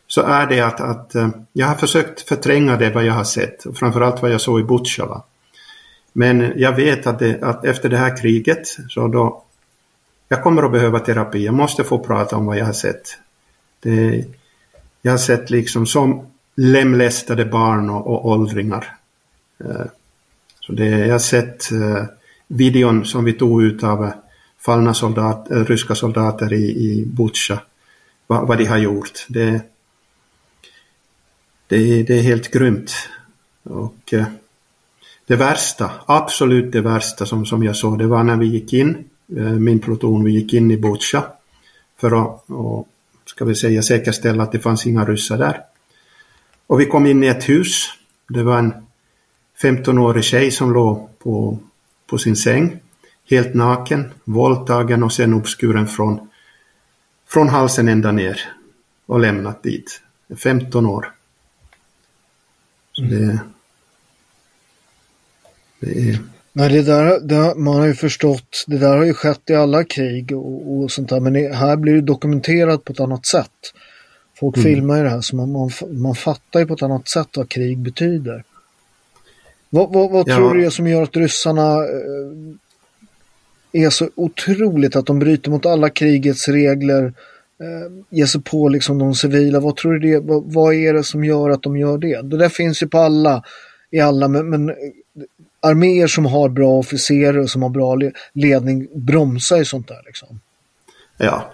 så 0.06 0.22
är 0.22 0.46
det 0.46 0.60
att, 0.60 0.80
att 0.80 1.14
eh, 1.14 1.28
jag 1.52 1.66
har 1.66 1.74
försökt 1.74 2.20
förtränga 2.20 2.76
det 2.76 2.90
vad 2.90 3.04
jag 3.04 3.14
har 3.14 3.24
sett, 3.24 3.66
och 3.66 3.76
framförallt 3.76 4.22
vad 4.22 4.30
jag 4.30 4.40
såg 4.40 4.60
i 4.60 4.64
Butjava. 4.64 5.22
Men 6.12 6.52
jag 6.56 6.72
vet 6.72 7.06
att, 7.06 7.18
det, 7.18 7.42
att 7.42 7.64
efter 7.64 7.88
det 7.88 7.96
här 7.96 8.16
kriget 8.16 8.76
så 8.88 9.08
då 9.08 9.42
jag 10.28 10.42
kommer 10.42 10.62
att 10.62 10.72
behöva 10.72 10.98
terapi. 10.98 11.44
Jag 11.44 11.54
måste 11.54 11.84
få 11.84 11.98
prata 11.98 12.36
om 12.36 12.46
vad 12.46 12.58
jag 12.58 12.64
har 12.64 12.72
sett. 12.72 13.18
Det, 13.80 14.24
jag 15.02 15.12
har 15.12 15.18
sett 15.18 15.50
liksom 15.50 15.86
som 15.86 16.26
lemlästade 16.54 17.44
barn 17.44 17.90
och, 17.90 18.06
och 18.06 18.26
åldringar. 18.26 18.96
Eh, 19.64 19.86
så 20.60 20.72
det, 20.72 20.86
jag 20.86 21.14
har 21.14 21.18
sett 21.18 21.72
eh, 21.72 22.04
videon 22.48 23.04
som 23.04 23.24
vi 23.24 23.32
tog 23.32 23.62
ut 23.62 23.84
av 23.84 24.10
fallna 24.58 24.94
soldat, 24.94 25.46
ryska 25.50 25.94
soldater 25.94 26.52
i, 26.52 26.64
i 26.64 27.06
Butja, 27.06 27.60
vad, 28.26 28.48
vad 28.48 28.58
de 28.58 28.64
har 28.64 28.78
gjort. 28.78 29.26
Det, 29.28 29.60
det, 31.68 32.02
det 32.02 32.18
är 32.18 32.22
helt 32.22 32.50
grymt. 32.50 32.92
Och 33.62 34.12
eh, 34.14 34.26
det 35.26 35.36
värsta, 35.36 35.90
absolut 36.06 36.72
det 36.72 36.80
värsta 36.80 37.26
som, 37.26 37.46
som 37.46 37.62
jag 37.62 37.76
såg, 37.76 37.98
det 37.98 38.06
var 38.06 38.24
när 38.24 38.36
vi 38.36 38.46
gick 38.46 38.72
in, 38.72 39.04
eh, 39.36 39.52
min 39.52 39.78
pluton, 39.78 40.24
vi 40.24 40.32
gick 40.32 40.54
in 40.54 40.70
i 40.70 40.76
Butja 40.76 41.24
för 42.00 42.22
att, 42.22 42.50
och, 42.50 42.88
ska 43.24 43.44
vi 43.44 43.54
säga, 43.54 43.82
säkerställa 43.82 44.42
att 44.42 44.52
det 44.52 44.58
fanns 44.58 44.86
inga 44.86 45.04
ryssar 45.04 45.38
där. 45.38 45.60
Och 46.66 46.80
vi 46.80 46.86
kom 46.86 47.06
in 47.06 47.24
i 47.24 47.26
ett 47.26 47.48
hus. 47.48 47.88
Det 48.28 48.42
var 48.42 48.58
en 48.58 48.72
15-årig 49.62 50.24
tjej 50.24 50.50
som 50.50 50.72
låg 50.72 51.08
på, 51.18 51.58
på 52.06 52.18
sin 52.18 52.36
säng, 52.36 52.80
helt 53.30 53.54
naken, 53.54 54.12
våldtagen 54.24 55.02
och 55.02 55.12
sen 55.12 55.34
uppskuren 55.34 55.88
från, 55.88 56.28
från 57.28 57.48
halsen 57.48 57.88
ända 57.88 58.12
ner 58.12 58.40
och 59.06 59.20
lämnat 59.20 59.62
dit. 59.62 60.02
15 60.36 60.86
år. 60.86 61.12
Det, 62.96 63.40
det 65.80 66.10
är... 66.10 66.18
Nej, 66.52 66.68
det 66.68 66.82
där, 66.82 67.20
det, 67.20 67.54
man 67.56 67.74
har 67.74 67.86
ju 67.86 67.94
förstått, 67.94 68.64
det 68.66 68.78
där 68.78 68.96
har 68.96 69.04
ju 69.04 69.14
skett 69.14 69.50
i 69.50 69.54
alla 69.54 69.84
krig 69.84 70.32
och, 70.32 70.76
och 70.76 70.90
sånt 70.90 71.08
där, 71.08 71.20
men 71.20 71.52
här 71.54 71.76
blir 71.76 71.94
det 71.94 72.00
dokumenterat 72.00 72.84
på 72.84 72.92
ett 72.92 73.00
annat 73.00 73.26
sätt. 73.26 73.50
Folk 74.38 74.56
mm. 74.56 74.64
filmar 74.64 74.96
ju 74.96 75.02
det 75.02 75.10
här 75.10 75.20
så 75.20 75.36
man, 75.36 75.52
man, 75.52 75.70
man 75.90 76.14
fattar 76.14 76.60
ju 76.60 76.66
på 76.66 76.74
ett 76.74 76.82
annat 76.82 77.08
sätt 77.08 77.28
vad 77.36 77.48
krig 77.48 77.78
betyder. 77.78 78.44
Vad, 79.70 79.92
vad, 79.92 80.10
vad 80.10 80.28
ja. 80.28 80.36
tror 80.36 80.54
du 80.54 80.66
är 80.66 80.70
som 80.70 80.86
gör 80.86 81.02
att 81.02 81.16
ryssarna 81.16 81.74
eh, 81.74 82.30
är 83.72 83.90
så 83.90 84.08
otroligt 84.14 84.96
att 84.96 85.06
de 85.06 85.18
bryter 85.18 85.50
mot 85.50 85.66
alla 85.66 85.90
krigets 85.90 86.48
regler, 86.48 87.12
eh, 87.60 88.18
ger 88.18 88.26
sig 88.26 88.42
på 88.42 88.68
liksom 88.68 88.98
de 88.98 89.14
civila. 89.14 89.60
Vad 89.60 89.76
tror 89.76 89.92
du 89.92 89.98
det 89.98 90.20
vad, 90.20 90.52
vad, 90.52 90.74
är 90.74 90.94
det 90.94 91.04
som 91.04 91.24
gör 91.24 91.50
att 91.50 91.62
de 91.62 91.76
gör 91.76 91.98
det? 91.98 92.22
Det 92.22 92.36
där 92.36 92.48
finns 92.48 92.82
ju 92.82 92.88
på 92.88 92.98
alla, 92.98 93.42
i 93.90 94.00
alla, 94.00 94.28
men, 94.28 94.50
men 94.50 94.74
arméer 95.62 96.06
som 96.06 96.26
har 96.26 96.48
bra 96.48 96.70
officerare 96.70 97.40
och 97.40 97.50
som 97.50 97.62
har 97.62 97.70
bra 97.70 97.98
ledning 98.32 98.88
bromsar 98.94 99.56
ju 99.56 99.64
sånt 99.64 99.88
där 99.88 100.02
liksom. 100.06 100.40
Ja. 101.16 101.52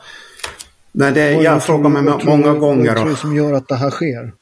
Nej, 0.93 1.13
det, 1.13 1.33
jag 1.33 1.65
frågar 1.65 1.91
mig 1.91 2.03
många 2.03 2.55
gånger. 2.55 2.89
Vad 2.89 2.97
tror 2.97 3.11
du 3.11 3.17
som 3.17 3.37
gör 3.37 3.53
att 3.53 3.69
det 3.69 3.77
här 3.77 3.91
sker? 3.91 4.33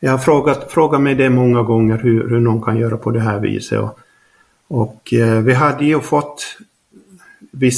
Jag 0.00 0.10
har 0.10 0.18
frågat, 0.18 0.72
frågat 0.72 1.00
mig 1.00 1.14
det 1.14 1.30
många 1.30 1.62
gånger 1.62 1.98
hur, 1.98 2.28
hur 2.28 2.40
någon 2.40 2.62
kan 2.62 2.76
göra 2.76 2.96
på 2.96 3.10
det 3.10 3.20
här 3.20 3.40
viset. 3.40 3.78
Och, 3.78 3.98
och 4.68 5.14
eh, 5.14 5.40
vi 5.40 5.54
hade 5.54 5.84
ju 5.84 6.00
fått 6.00 6.56
eh, 6.60 6.66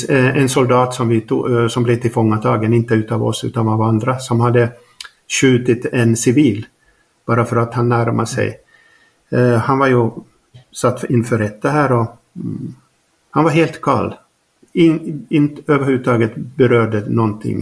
Eh, 0.08 0.36
en 0.36 0.48
soldat 0.48 0.94
som, 0.94 1.08
vi 1.08 1.20
tog, 1.20 1.52
eh, 1.52 1.68
som 1.68 1.82
blev 1.82 1.96
tillfångatagen, 1.96 2.74
inte 2.74 2.94
utav 2.94 3.24
oss 3.24 3.44
utan 3.44 3.68
av 3.68 3.82
andra, 3.82 4.18
som 4.18 4.40
hade 4.40 4.72
skjutit 5.40 5.86
en 5.92 6.16
civil 6.16 6.66
bara 7.26 7.44
för 7.44 7.56
att 7.56 7.74
han 7.74 7.88
närmade 7.88 8.26
sig. 8.26 8.60
Eh, 9.30 9.56
han 9.56 9.78
var 9.78 9.86
ju 9.86 10.10
satt 10.72 11.04
inför 11.04 11.38
rätta 11.38 11.70
här 11.70 11.92
och 11.92 12.16
mm, 12.36 12.74
han 13.30 13.44
var 13.44 13.50
helt 13.50 13.80
kall. 13.80 14.14
In, 14.72 15.26
inte 15.30 15.72
överhuvudtaget 15.72 16.36
berörde 16.36 17.04
någonting. 17.08 17.60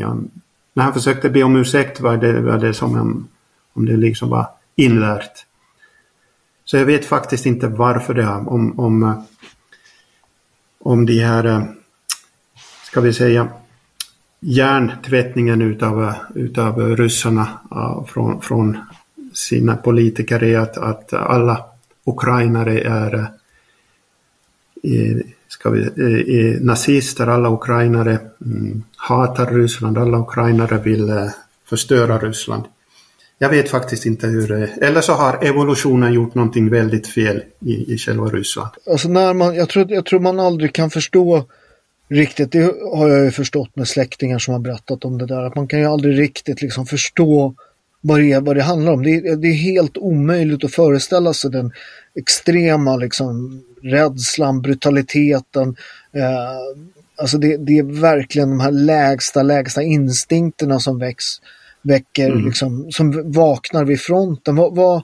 När 0.74 0.84
han 0.84 0.94
försökte 0.94 1.30
be 1.30 1.42
om 1.42 1.56
ursäkt 1.56 2.00
var 2.00 2.16
det, 2.16 2.40
var 2.40 2.58
det 2.58 2.74
som 2.74 3.00
om, 3.00 3.28
om 3.72 3.86
det 3.86 3.96
liksom 3.96 4.30
var 4.30 4.46
inlärt. 4.76 5.46
Så 6.64 6.76
jag 6.76 6.86
vet 6.86 7.06
faktiskt 7.06 7.46
inte 7.46 7.68
varför 7.68 8.14
det 8.14 8.22
är, 8.22 8.48
om, 8.48 8.80
om, 8.80 9.24
om 10.78 11.06
de 11.06 11.20
här, 11.20 11.74
ska 12.90 13.00
vi 13.00 13.12
säga, 13.12 13.48
hjärntvättningen 14.40 15.62
utav, 15.62 16.12
utav 16.34 16.96
ryssarna 16.96 17.48
från, 18.08 18.40
från 18.40 18.78
sina 19.32 19.76
politiker 19.76 20.42
är 20.42 20.58
att, 20.58 20.76
att 20.78 21.12
alla 21.12 21.64
ukrainare 22.04 22.80
är 22.80 23.14
eh, 24.82 25.16
ska 25.48 25.70
vi, 25.70 25.80
är 25.80 26.60
nazister, 26.60 27.26
alla 27.26 27.50
ukrainare 27.50 28.18
mm, 28.44 28.82
hatar 28.96 29.46
Ryssland, 29.46 29.98
alla 29.98 30.18
ukrainare 30.18 30.78
vill 30.78 31.30
förstöra 31.64 32.18
Ryssland. 32.18 32.64
Jag 33.38 33.48
vet 33.48 33.70
faktiskt 33.70 34.06
inte 34.06 34.26
hur 34.26 34.48
det 34.48 34.56
är. 34.56 34.82
Eller 34.82 35.00
så 35.00 35.12
har 35.12 35.44
evolutionen 35.44 36.12
gjort 36.12 36.34
någonting 36.34 36.70
väldigt 36.70 37.06
fel 37.06 37.42
i, 37.60 37.94
i 37.94 37.98
själva 37.98 38.26
Ryssland. 38.26 38.70
Alltså 38.90 39.08
när 39.08 39.34
man, 39.34 39.54
jag, 39.54 39.68
tror, 39.68 39.90
jag 39.92 40.06
tror 40.06 40.20
man 40.20 40.40
aldrig 40.40 40.72
kan 40.72 40.90
förstå 40.90 41.44
riktigt, 42.08 42.52
det 42.52 42.74
har 42.94 43.08
jag 43.08 43.24
ju 43.24 43.30
förstått 43.30 43.76
med 43.76 43.88
släktingar 43.88 44.38
som 44.38 44.52
har 44.52 44.60
berättat 44.60 45.04
om 45.04 45.18
det 45.18 45.26
där, 45.26 45.42
att 45.42 45.54
man 45.54 45.68
kan 45.68 45.80
ju 45.80 45.86
aldrig 45.86 46.18
riktigt 46.18 46.62
liksom 46.62 46.86
förstå 46.86 47.54
vad 48.00 48.20
det, 48.20 48.38
vad 48.38 48.56
det 48.56 48.62
handlar 48.62 48.92
om. 48.92 49.02
Det 49.02 49.10
är, 49.10 49.36
det 49.36 49.48
är 49.48 49.54
helt 49.54 49.96
omöjligt 49.96 50.64
att 50.64 50.74
föreställa 50.74 51.34
sig 51.34 51.50
den 51.50 51.72
extrema 52.14 52.96
liksom, 52.96 53.62
rädslan, 53.82 54.62
brutaliteten. 54.62 55.76
Eh, 56.12 56.82
alltså 57.16 57.38
det, 57.38 57.56
det, 57.56 57.78
är 57.78 58.00
verkligen 58.00 58.50
de 58.50 58.60
här 58.60 58.70
lägsta, 58.70 59.42
lägsta 59.42 59.82
instinkterna 59.82 60.80
som 60.80 60.98
väcks, 60.98 61.24
väcker, 61.82 62.30
mm. 62.30 62.44
liksom, 62.44 62.92
som 62.92 63.32
vaknar 63.32 63.84
vid 63.84 64.00
fronten. 64.00 64.56
Vad, 64.56 64.74
vad, 64.74 65.02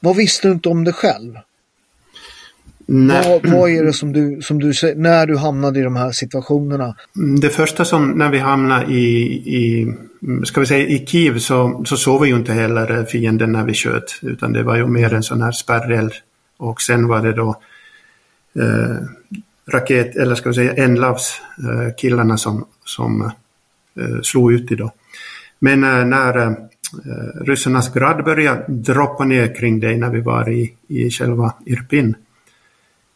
vad 0.00 0.16
visste 0.16 0.48
du 0.48 0.52
inte 0.52 0.68
om 0.68 0.84
det 0.84 0.92
själv? 0.92 1.34
Vad, 2.86 3.46
vad, 3.46 3.70
är 3.70 3.84
det 3.84 3.92
som 3.92 4.12
du, 4.12 4.42
som 4.42 4.58
du 4.58 4.74
säger, 4.74 4.96
när 4.96 5.26
du 5.26 5.36
hamnade 5.36 5.80
i 5.80 5.82
de 5.82 5.96
här 5.96 6.12
situationerna? 6.12 6.94
Det 7.40 7.50
första 7.50 7.84
som 7.84 8.10
när 8.10 8.30
vi 8.30 8.38
hamnade 8.38 8.92
i, 8.92 9.32
i 9.34 9.94
ska 10.44 10.60
vi 10.60 10.66
säga 10.66 10.86
i 10.88 11.06
Kiev 11.06 11.38
så, 11.38 11.82
så 11.86 11.96
såg 11.96 12.22
vi 12.22 12.28
ju 12.28 12.36
inte 12.36 12.52
heller 12.52 13.04
fienden 13.04 13.52
när 13.52 13.64
vi 13.64 13.74
sköt 13.74 14.18
utan 14.22 14.52
det 14.52 14.62
var 14.62 14.76
ju 14.76 14.86
mer 14.86 15.14
en 15.14 15.22
sån 15.22 15.42
här 15.42 15.52
spärreld 15.52 16.12
och 16.56 16.82
sen 16.82 17.08
var 17.08 17.22
det 17.22 17.32
då 17.32 17.56
eh, 18.58 18.96
raket, 19.72 20.16
eller 20.16 20.34
ska 20.34 20.48
vi 20.48 20.54
säga 20.54 20.74
enlavs 20.74 21.40
eh, 21.58 21.94
killarna 21.96 22.36
som, 22.36 22.64
som 22.84 23.22
eh, 24.00 24.20
slog 24.22 24.52
ut 24.52 24.68
det 24.68 24.76
då. 24.76 24.92
Men 25.58 25.84
eh, 25.84 26.04
när 26.04 26.46
eh, 26.46 26.52
ryssarnas 27.40 27.94
grad 27.94 28.24
började 28.24 28.64
droppa 28.68 29.24
ner 29.24 29.54
kring 29.54 29.80
dig 29.80 29.98
när 29.98 30.10
vi 30.10 30.20
var 30.20 30.50
i, 30.50 30.72
i 30.88 31.10
själva 31.10 31.52
Irpin 31.66 32.14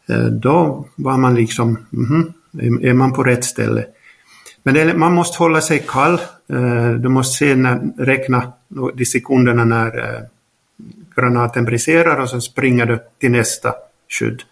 Eh, 0.09 0.25
då 0.25 0.85
var 0.95 1.17
man 1.17 1.35
liksom, 1.35 1.77
mm, 1.93 2.33
är 2.81 2.93
man 2.93 3.13
på 3.13 3.23
rätt 3.23 3.45
ställe? 3.45 3.85
Men 4.63 4.73
det, 4.73 4.93
man 4.93 5.13
måste 5.13 5.37
hålla 5.37 5.61
sig 5.61 5.85
kall. 5.87 6.21
Eh, 6.47 6.91
du 6.91 7.09
måste 7.09 7.37
se 7.37 7.55
när, 7.55 7.81
räkna 7.97 8.51
de 8.93 9.05
sekunderna 9.05 9.65
när 9.65 9.97
eh, 9.97 10.21
granaten 11.15 11.65
briserar 11.65 12.19
och 12.19 12.29
sen 12.29 12.41
springer 12.41 12.85
du 12.85 12.99
till 13.19 13.31
nästa 13.31 13.73
skydd. 14.09 14.43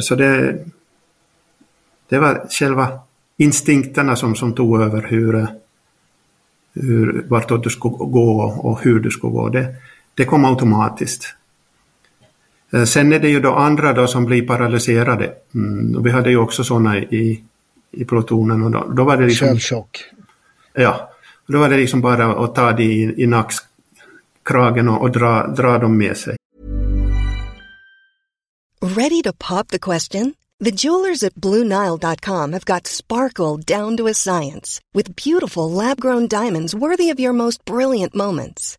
Så 0.00 0.14
det, 0.14 0.58
det 2.08 2.18
var 2.18 2.46
själva 2.50 2.98
instinkterna 3.36 4.16
som, 4.16 4.34
som 4.34 4.52
tog 4.52 4.82
över 4.82 5.02
hur, 5.02 5.46
hur, 6.74 7.24
vartåt 7.28 7.64
du 7.64 7.70
skulle 7.70 7.94
gå 7.94 8.42
och 8.42 8.80
hur 8.82 9.00
du 9.00 9.10
skulle 9.10 9.32
gå. 9.32 9.48
Det, 9.48 9.74
det 10.14 10.24
kom 10.24 10.44
automatiskt. 10.44 11.34
Eh, 12.74 12.84
sen 12.84 13.12
är 13.12 13.18
det 13.18 13.28
ju 13.28 13.40
då 13.40 13.54
andra 13.54 13.92
då 13.92 14.06
som 14.06 14.24
blir 14.24 14.46
paralyserade. 14.46 15.32
Mm, 15.54 15.96
och 15.96 16.06
vi 16.06 16.10
hade 16.10 16.30
ju 16.30 16.36
också 16.36 16.64
sådana 16.64 16.98
i, 16.98 17.44
i 17.90 18.04
plutonen. 18.04 18.62
Och 18.62 18.70
då, 18.70 18.92
då 18.96 19.04
var 19.04 19.16
det 19.16 19.26
liksom... 19.26 19.48
Källchock. 19.48 20.04
Ja, 20.72 21.10
då 21.46 21.58
var 21.58 21.68
det 21.68 21.76
liksom 21.76 22.00
bara 22.00 22.44
att 22.44 22.54
ta 22.54 22.72
det 22.72 22.82
i, 22.82 23.22
i 23.22 23.26
nackskragen 23.26 24.88
och, 24.88 25.02
och 25.02 25.10
dra, 25.10 25.46
dra 25.46 25.78
dem 25.78 25.98
med 25.98 26.16
sig. 26.16 26.36
Ready 28.80 29.22
to 29.22 29.32
pop 29.32 29.68
the 29.68 29.78
question? 29.78 30.34
The 30.64 30.70
jewelers 30.70 31.22
at 31.24 31.34
BlueNile.com 31.34 32.52
have 32.52 32.64
got 32.64 32.86
sparkle 32.86 33.56
down 33.56 33.96
to 33.96 34.06
a 34.06 34.14
science 34.14 34.80
with 34.94 35.16
beautiful 35.16 35.70
lab-grown 35.70 36.28
diamonds 36.28 36.74
worthy 36.74 37.10
of 37.12 37.20
your 37.20 37.32
most 37.32 37.64
brilliant 37.64 38.14
moments. 38.14 38.78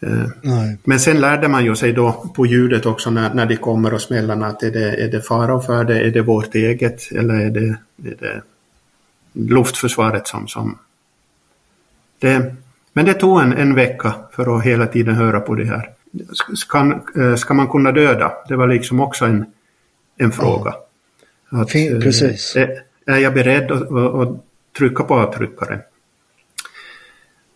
Eh, 0.00 0.26
men 0.84 1.00
sen 1.00 1.20
lärde 1.20 1.48
man 1.48 1.64
ju 1.64 1.76
sig 1.76 1.92
då 1.92 2.30
på 2.34 2.46
ljudet 2.46 2.86
också 2.86 3.10
när, 3.10 3.34
när 3.34 3.46
de 3.46 3.56
kommer 3.56 3.94
och 3.94 4.02
smällarna 4.02 4.46
att 4.46 4.62
är 4.62 4.70
det, 4.70 5.04
är 5.04 5.08
det 5.08 5.20
fara 5.20 5.54
och 5.54 5.64
färde, 5.64 6.00
är 6.00 6.10
det 6.10 6.22
vårt 6.22 6.54
eget 6.54 7.12
eller 7.12 7.34
är 7.34 7.50
det, 7.50 7.78
är 8.10 8.16
det 8.18 8.42
luftförsvaret 9.32 10.26
som... 10.26 10.48
som 10.48 10.78
det, 12.18 12.54
men 12.92 13.04
det 13.04 13.14
tog 13.14 13.40
en, 13.40 13.52
en 13.52 13.74
vecka 13.74 14.14
för 14.32 14.56
att 14.56 14.64
hela 14.64 14.86
tiden 14.86 15.14
höra 15.14 15.40
på 15.40 15.54
det 15.54 15.64
här. 15.64 15.90
Ska, 16.54 17.00
eh, 17.16 17.34
ska 17.34 17.54
man 17.54 17.68
kunna 17.68 17.92
döda? 17.92 18.32
Det 18.48 18.56
var 18.56 18.68
liksom 18.68 19.00
också 19.00 19.24
en, 19.24 19.46
en 20.16 20.32
fråga. 20.32 20.74
Att, 21.48 21.72
Precis. 21.72 22.56
Är, 22.56 22.82
är 23.06 23.18
jag 23.18 23.34
beredd 23.34 23.70
att, 23.70 23.92
att 23.92 24.44
trycka 24.78 25.04
på 25.04 25.14
avtryckaren? 25.14 25.80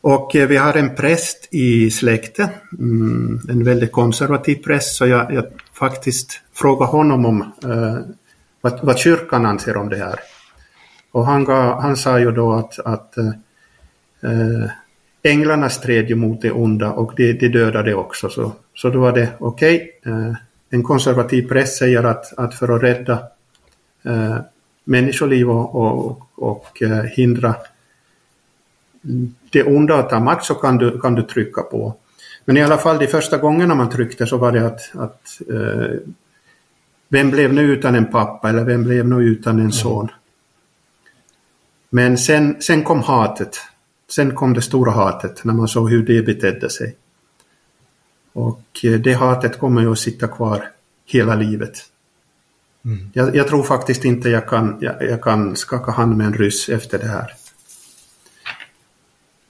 Och 0.02 0.36
eh, 0.36 0.48
vi 0.48 0.56
har 0.56 0.74
en 0.74 0.94
präst 0.94 1.48
i 1.50 1.90
släkten, 1.90 2.48
mm, 2.78 3.40
en 3.48 3.64
väldigt 3.64 3.92
konservativ 3.92 4.56
präst, 4.56 4.96
så 4.96 5.06
jag, 5.06 5.32
jag 5.32 5.44
faktiskt 5.72 6.40
frågade 6.54 6.90
honom 6.90 7.26
om 7.26 7.40
eh, 7.42 7.98
vad, 8.60 8.80
vad 8.82 8.98
kyrkan 8.98 9.46
anser 9.46 9.76
om 9.76 9.88
det 9.88 9.96
här. 9.96 10.20
Och 11.12 11.26
han, 11.26 11.44
gav, 11.44 11.80
han 11.80 11.96
sa 11.96 12.18
ju 12.18 12.32
då 12.32 12.52
att, 12.52 12.78
att 12.78 13.16
eh, 13.18 13.28
eh, 14.22 14.70
änglarna 15.22 15.68
stred 15.68 16.08
ju 16.08 16.14
mot 16.14 16.42
det 16.42 16.50
onda 16.50 16.92
och 16.92 17.12
de, 17.16 17.32
de 17.32 17.48
dödade 17.48 17.94
också. 17.94 18.28
Så, 18.28 18.52
så 18.74 18.88
då 18.88 19.00
var 19.00 19.12
det 19.12 19.28
okej. 19.38 19.90
Okay. 20.00 20.12
Eh, 20.12 20.34
en 20.70 20.82
konservativ 20.82 21.48
präst 21.48 21.78
säger 21.78 22.04
att, 22.04 22.38
att 22.38 22.54
för 22.54 22.76
att 22.76 22.82
rädda 22.82 23.22
eh, 24.04 24.36
människoliv 24.84 25.50
och, 25.50 25.74
och, 25.74 26.28
och 26.34 26.82
eh, 26.82 27.02
hindra 27.02 27.54
det 29.50 29.64
onda 29.64 29.98
att 29.98 30.10
ta 30.10 30.20
makt 30.20 30.44
så 30.44 30.54
kan 30.54 30.78
du, 30.78 31.00
kan 31.00 31.14
du 31.14 31.22
trycka 31.22 31.62
på. 31.62 31.96
Men 32.44 32.56
i 32.56 32.62
alla 32.62 32.78
fall 32.78 32.98
de 32.98 33.06
första 33.06 33.38
gångerna 33.38 33.74
man 33.74 33.90
tryckte 33.90 34.26
så 34.26 34.36
var 34.36 34.52
det 34.52 34.66
att, 34.66 34.80
att 34.94 35.40
eh, 35.50 35.98
vem 37.08 37.30
blev 37.30 37.52
nu 37.52 37.62
utan 37.62 37.94
en 37.94 38.10
pappa 38.10 38.48
eller 38.48 38.64
vem 38.64 38.84
blev 38.84 39.08
nu 39.08 39.24
utan 39.24 39.60
en 39.60 39.72
son? 39.72 40.08
Men 41.90 42.18
sen, 42.18 42.62
sen 42.62 42.84
kom 42.84 43.02
hatet. 43.02 43.60
Sen 44.10 44.34
kom 44.34 44.54
det 44.54 44.62
stora 44.62 44.90
hatet 44.90 45.44
när 45.44 45.54
man 45.54 45.68
såg 45.68 45.90
hur 45.90 46.06
det 46.06 46.22
betedde 46.22 46.70
sig. 46.70 46.96
Och 48.32 48.84
eh, 48.84 48.92
det 48.92 49.12
hatet 49.12 49.58
kommer 49.58 49.80
ju 49.80 49.92
att 49.92 49.98
sitta 49.98 50.28
kvar 50.28 50.68
hela 51.06 51.34
livet. 51.34 51.78
Mm. 52.84 53.10
Jag, 53.12 53.36
jag, 53.36 53.48
tror 53.48 53.62
faktiskt 53.62 54.04
inte 54.04 54.30
jag 54.30 54.48
kan, 54.48 54.78
jag, 54.80 55.02
jag 55.02 55.22
kan 55.22 55.56
skaka 55.56 55.92
hand 55.92 56.16
med 56.16 56.26
en 56.26 56.34
ryss 56.34 56.68
efter 56.68 56.98
det 56.98 57.06
här. 57.06 57.32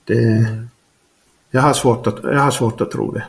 Det, 0.05 0.47
jag, 1.51 1.61
har 1.61 1.73
svårt 1.73 2.07
att, 2.07 2.19
jag 2.23 2.39
har 2.39 2.51
svårt 2.51 2.81
att 2.81 2.91
tro 2.91 3.11
det. 3.11 3.23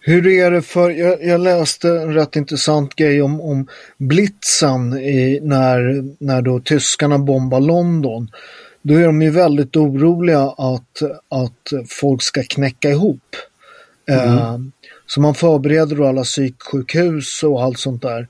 Hur 0.00 0.26
är 0.26 0.50
det 0.50 0.62
för, 0.62 0.90
jag, 0.90 1.24
jag, 1.24 1.40
läste 1.40 1.88
en 1.88 2.14
rätt 2.14 2.36
intressant 2.36 2.94
grej 2.94 3.22
om, 3.22 3.40
om 3.40 3.68
blitzen 3.98 4.92
i, 4.92 5.40
när, 5.42 6.04
när 6.18 6.42
då 6.42 6.60
tyskarna 6.60 7.18
bombar 7.18 7.60
London. 7.60 8.30
Då 8.82 8.94
är 8.94 9.06
de 9.06 9.22
ju 9.22 9.30
väldigt 9.30 9.76
oroliga 9.76 10.40
att, 10.42 11.02
att 11.28 11.88
folk 11.88 12.22
ska 12.22 12.42
knäcka 12.42 12.90
ihop. 12.90 13.36
Mm. 14.06 14.28
Eh, 14.28 14.58
så 15.06 15.20
man 15.20 15.34
förbereder 15.34 15.96
då 15.96 16.06
alla 16.06 16.24
psyksjukhus 16.24 17.42
och 17.42 17.62
allt 17.62 17.78
sånt 17.78 18.02
där. 18.02 18.28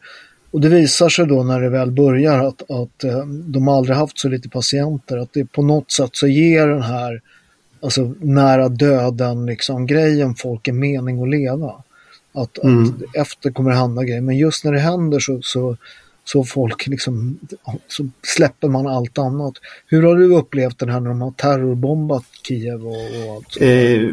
Och 0.52 0.60
det 0.60 0.68
visar 0.68 1.08
sig 1.08 1.26
då 1.26 1.42
när 1.42 1.60
det 1.60 1.68
väl 1.68 1.90
börjar 1.90 2.44
att, 2.44 2.70
att 2.70 3.04
eh, 3.04 3.26
de 3.26 3.68
aldrig 3.68 3.96
haft 3.96 4.18
så 4.18 4.28
lite 4.28 4.48
patienter. 4.48 5.18
Att 5.18 5.32
det 5.32 5.44
på 5.44 5.62
något 5.62 5.90
sätt 5.90 6.10
så 6.12 6.26
ger 6.26 6.66
den 6.66 6.82
här 6.82 7.22
alltså, 7.82 8.14
nära 8.20 8.68
döden 8.68 9.46
liksom, 9.46 9.86
grejen 9.86 10.34
folk 10.34 10.68
en 10.68 10.78
mening 10.78 11.22
att 11.22 11.28
leva. 11.28 11.74
Att, 12.34 12.58
mm. 12.58 12.84
att 12.84 13.16
efter 13.16 13.50
kommer 13.50 13.70
det 13.70 13.76
hända 13.76 14.04
grejer. 14.04 14.20
Men 14.20 14.36
just 14.36 14.64
när 14.64 14.72
det 14.72 14.80
händer 14.80 15.18
så, 15.18 15.40
så, 15.42 15.76
så 16.24 16.44
folk 16.44 16.86
liksom, 16.86 17.38
så 17.88 18.08
släpper 18.22 18.68
man 18.68 18.86
allt 18.86 19.18
annat. 19.18 19.54
Hur 19.86 20.02
har 20.02 20.16
du 20.16 20.34
upplevt 20.34 20.78
den 20.78 20.88
här 20.88 21.00
när 21.00 21.08
de 21.08 21.20
har 21.20 21.30
terrorbombat 21.30 22.24
Kiev 22.48 22.86
och, 22.86 22.92
och 22.92 23.36
allt? 23.36 23.60
Eh, 23.60 24.08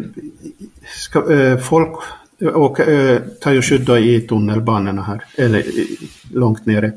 ska, 0.96 1.34
eh, 1.34 1.58
folk 1.58 1.98
Eh, 2.42 2.48
och 2.48 2.80
äh, 2.80 3.22
tar 3.42 3.52
ju 3.52 3.62
skydd 3.62 3.90
i 3.90 4.22
tunnelbanorna 4.22 5.02
här, 5.04 5.24
eller 5.38 5.64
långt 6.34 6.66
nere. 6.66 6.92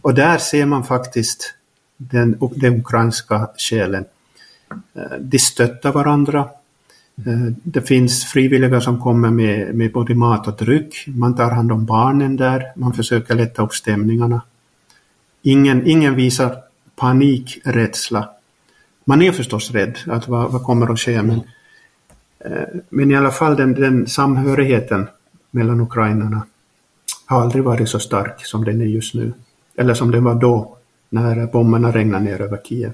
Och 0.00 0.14
där 0.14 0.38
ser 0.38 0.66
man 0.66 0.84
faktiskt 0.84 1.54
den, 1.96 2.38
den 2.54 2.80
ukrainska 2.80 3.48
själen. 3.56 4.04
Eh, 4.94 5.18
de 5.20 5.38
stöttar 5.38 5.92
varandra. 5.92 6.48
Eh, 7.26 7.52
det 7.62 7.82
finns 7.82 8.24
frivilliga 8.24 8.80
som 8.80 9.00
kommer 9.00 9.30
med, 9.30 9.74
med 9.74 9.92
både 9.92 10.14
mat 10.14 10.48
och 10.48 10.56
dryck. 10.56 11.04
Man 11.06 11.36
tar 11.36 11.50
hand 11.50 11.72
om 11.72 11.84
barnen 11.86 12.36
där. 12.36 12.72
Man 12.76 12.92
försöker 12.92 13.34
lätta 13.34 13.62
upp 13.62 13.74
stämningarna. 13.74 14.42
Ingen, 15.42 15.86
ingen 15.86 16.14
visar 16.14 16.56
panik, 16.96 17.60
rädsla. 17.64 18.28
Man 19.04 19.22
är 19.22 19.32
förstås 19.32 19.70
rädd 19.70 19.98
att 20.06 20.28
vad, 20.28 20.52
vad 20.52 20.62
kommer 20.62 20.92
att 20.92 21.00
ske 21.00 21.22
men 21.22 21.40
men 22.88 23.10
i 23.10 23.16
alla 23.16 23.30
fall 23.30 23.56
den, 23.56 23.74
den 23.74 24.06
samhörigheten 24.06 25.08
mellan 25.50 25.80
ukrainarna 25.80 26.42
har 27.26 27.40
aldrig 27.40 27.64
varit 27.64 27.88
så 27.88 27.98
stark 27.98 28.46
som 28.46 28.64
den 28.64 28.80
är 28.80 28.84
just 28.84 29.14
nu. 29.14 29.32
Eller 29.76 29.94
som 29.94 30.10
den 30.10 30.24
var 30.24 30.34
då, 30.34 30.76
när 31.08 31.46
bomberna 31.46 31.92
regnade 31.92 32.24
ner 32.24 32.40
över 32.40 32.58
Kiev. 32.64 32.92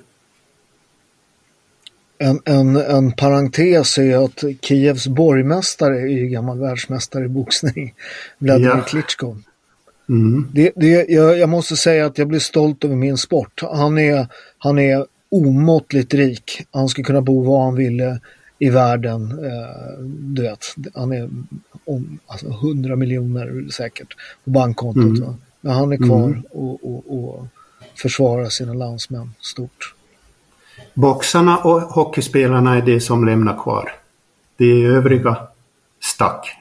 En, 2.19 2.41
en, 2.45 2.77
en 2.77 3.13
parentes 3.13 3.99
är 3.99 4.25
att 4.25 4.45
Kievs 4.61 5.07
borgmästare 5.07 6.01
är 6.01 6.19
ju 6.19 6.29
gammal 6.29 6.59
världsmästare 6.59 7.25
i 7.25 7.29
boxning, 7.29 7.95
Vladimir 8.39 8.69
ja. 8.69 8.81
Klitschko. 8.81 9.37
Mm. 10.09 10.49
Det, 10.53 10.73
det, 10.77 11.07
jag, 11.09 11.39
jag, 11.39 11.49
måste 11.49 11.77
säga 11.77 12.07
att 12.07 12.19
jag 12.19 12.29
blir 12.29 12.39
stolt 12.39 12.85
över 12.85 12.97
min 12.97 13.17
sport. 13.17 13.63
Han 13.73 13.99
är, 13.99 14.27
han 14.59 14.79
är 14.79 15.07
omåttligt 15.29 16.15
rik. 16.15 16.67
Han 16.71 16.89
skulle 16.89 17.05
kunna 17.05 17.21
bo 17.21 17.45
var 17.45 17.65
han 17.65 17.75
ville 17.75 18.21
i 18.59 18.71
världen. 18.71 19.45
Eh, 19.45 20.03
du 20.09 20.43
vet, 20.43 20.65
han 20.95 21.13
är 21.13 21.31
om, 21.85 22.19
alltså 22.27 22.47
100 22.47 22.97
miljoner 22.97 23.71
säkert 23.71 24.17
på 24.45 24.51
bankkontot. 24.51 25.19
Mm. 25.19 25.35
Men 25.61 25.73
han 25.73 25.93
är 25.93 25.97
kvar 25.97 26.27
mm. 26.27 26.45
och, 26.51 26.85
och, 26.85 27.19
och 27.19 27.47
försvarar 27.95 28.49
sina 28.49 28.75
landsmän 28.75 29.35
stort. 29.41 29.95
Boxarna 30.95 31.59
och 31.59 31.81
hockeyspelarna 31.81 32.77
är 32.77 32.83
det 32.83 33.01
som 33.01 33.25
lämnar 33.25 33.63
kvar. 33.63 33.93
Det 34.57 34.85
övriga 34.85 35.37
stack. 36.01 36.57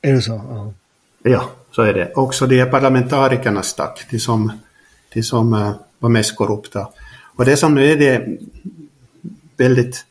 Är 0.00 0.12
det 0.12 0.22
så? 0.22 0.32
Ja. 0.32 0.72
ja, 1.30 1.50
så 1.70 1.82
är 1.82 1.94
det. 1.94 2.12
Också 2.14 2.46
de 2.46 2.66
parlamentarikerna 2.66 3.62
stack, 3.62 4.06
de 4.10 4.18
som, 4.18 4.52
de 5.14 5.22
som 5.22 5.54
uh, 5.54 5.72
var 5.98 6.08
mest 6.08 6.36
korrupta. 6.36 6.88
Och 7.36 7.44
det 7.44 7.56
som 7.56 7.74
nu 7.74 7.92
är 7.92 7.96
det 7.96 8.38
väldigt 9.56 10.06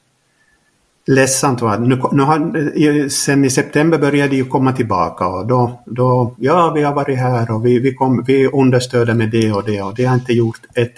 ledsamt 1.06 1.62
var 1.62 1.78
nu, 1.78 2.02
nu 2.12 2.24
har, 2.24 2.38
eh, 2.78 3.08
sen 3.08 3.46
i 3.46 3.50
september 3.50 3.98
började 3.98 4.30
de 4.30 4.36
ju 4.36 4.46
komma 4.46 4.74
tillbaka 4.74 5.28
och 5.28 5.48
då, 5.48 5.84
då 5.86 6.36
ja 6.38 6.72
vi 6.76 6.82
har 6.82 6.94
varit 6.94 7.18
här 7.18 7.52
och 7.52 7.66
vi, 7.66 7.80
vi, 7.80 7.94
kom, 7.94 8.24
vi 8.28 8.48
understöder 8.48 9.14
med 9.14 9.30
det 9.30 9.52
och 9.52 9.64
det 9.64 9.82
och 9.82 9.96
det 9.96 10.06
har 10.06 10.16
inte 10.16 10.34
gjort 10.34 10.62
ett 10.74 10.96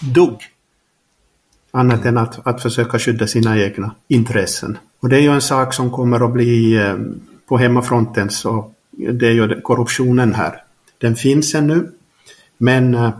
dugg 0.00 0.36
annat 1.70 2.04
än 2.04 2.18
att, 2.18 2.46
att 2.46 2.62
försöka 2.62 2.98
skydda 2.98 3.26
sina 3.26 3.58
egna 3.58 3.94
intressen. 4.08 4.78
Och 5.00 5.08
det 5.08 5.16
är 5.16 5.20
ju 5.20 5.30
en 5.30 5.40
sak 5.40 5.74
som 5.74 5.90
kommer 5.90 6.24
att 6.24 6.32
bli 6.32 6.76
eh, 6.76 6.94
på 7.48 7.56
hemmafronten 7.56 8.30
så 8.30 8.70
det 8.90 9.26
är 9.26 9.32
ju 9.32 9.60
korruptionen 9.60 10.34
här. 10.34 10.62
Den 10.98 11.16
finns 11.16 11.54
ännu 11.54 11.90
men 12.58 12.94
eh, 12.94 13.10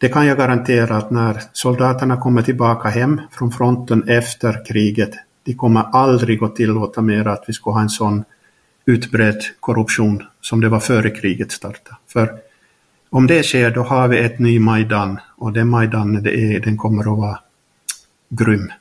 det 0.00 0.08
kan 0.08 0.26
jag 0.26 0.38
garantera 0.38 0.96
att 0.96 1.10
när 1.10 1.42
soldaterna 1.52 2.16
kommer 2.16 2.42
tillbaka 2.42 2.88
hem 2.88 3.20
från 3.32 3.52
fronten 3.52 4.08
efter 4.08 4.64
kriget, 4.66 5.10
de 5.42 5.54
kommer 5.54 5.82
aldrig 5.92 6.42
att 6.42 6.56
tillåta 6.56 7.02
mer 7.02 7.26
att 7.26 7.44
vi 7.46 7.52
ska 7.52 7.70
ha 7.70 7.80
en 7.80 7.88
sån 7.88 8.24
utbredd 8.84 9.40
korruption 9.60 10.22
som 10.40 10.60
det 10.60 10.68
var 10.68 10.80
före 10.80 11.10
kriget 11.10 11.52
startade. 11.52 11.96
För 12.06 12.38
om 13.10 13.26
det 13.26 13.42
sker 13.42 13.70
då 13.70 13.82
har 13.82 14.08
vi 14.08 14.18
ett 14.18 14.38
ny 14.38 14.58
Majdan 14.58 15.18
och 15.36 15.52
den 15.52 15.68
Majdan 15.68 16.22
det 16.22 16.34
är, 16.34 16.60
den 16.60 16.76
kommer 16.76 17.12
att 17.12 17.18
vara 17.18 17.40
grym. 18.28 18.72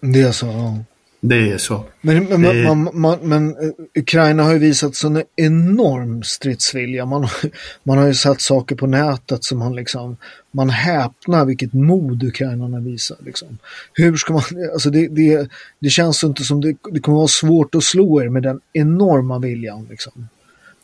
Det 0.00 0.22
är 0.22 0.32
så, 0.32 0.46
ja 0.46 0.84
det 1.20 1.52
är 1.52 1.58
så. 1.58 1.84
Men, 2.00 2.24
men, 2.24 2.42
det... 2.42 2.64
man, 2.64 2.90
man, 2.92 3.18
men 3.22 3.50
eh, 3.50 3.70
Ukraina 3.94 4.42
har 4.42 4.52
ju 4.52 4.58
visat 4.58 4.94
sån 4.94 5.22
enorm 5.36 6.22
stridsvilja. 6.22 7.06
Man, 7.06 7.28
man 7.82 7.98
har 7.98 8.06
ju 8.06 8.14
sett 8.14 8.40
saker 8.40 8.76
på 8.76 8.86
nätet 8.86 9.44
som 9.44 9.58
man 9.58 9.76
liksom, 9.76 10.16
man 10.50 10.70
häpnar 10.70 11.44
vilket 11.44 11.72
mod 11.72 12.22
ukrainarna 12.22 12.80
visar. 12.80 13.16
Liksom. 13.20 13.58
Hur 13.92 14.16
ska 14.16 14.32
man, 14.32 14.42
alltså 14.72 14.90
det, 14.90 15.08
det, 15.08 15.48
det 15.78 15.90
känns 15.90 16.24
inte 16.24 16.44
som 16.44 16.60
det, 16.60 16.76
det 16.90 17.00
kommer 17.00 17.18
vara 17.18 17.28
svårt 17.28 17.74
att 17.74 17.84
slå 17.84 18.22
er 18.22 18.28
med 18.28 18.42
den 18.42 18.60
enorma 18.72 19.38
viljan 19.38 19.86
liksom, 19.90 20.28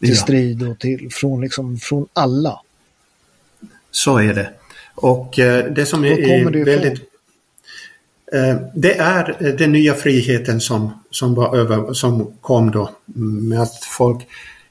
till 0.00 0.08
ja. 0.08 0.14
strid 0.14 0.68
och 0.68 0.78
till, 0.78 1.08
från, 1.12 1.40
liksom, 1.40 1.76
från 1.76 2.06
alla. 2.12 2.60
Så 3.90 4.18
är 4.18 4.34
det. 4.34 4.50
Och 4.94 5.38
eh, 5.38 5.72
det 5.72 5.86
som 5.86 6.04
är, 6.04 6.18
är 6.18 6.64
väldigt 6.64 6.98
Eh, 6.98 7.13
det 8.74 8.98
är 8.98 9.36
eh, 9.40 9.54
den 9.54 9.72
nya 9.72 9.94
friheten 9.94 10.60
som, 10.60 10.90
som, 11.10 11.34
var 11.34 11.56
över, 11.56 11.92
som 11.92 12.32
kom 12.40 12.70
då 12.70 12.90
med 13.50 13.60
att 13.60 13.84
folk... 13.84 14.26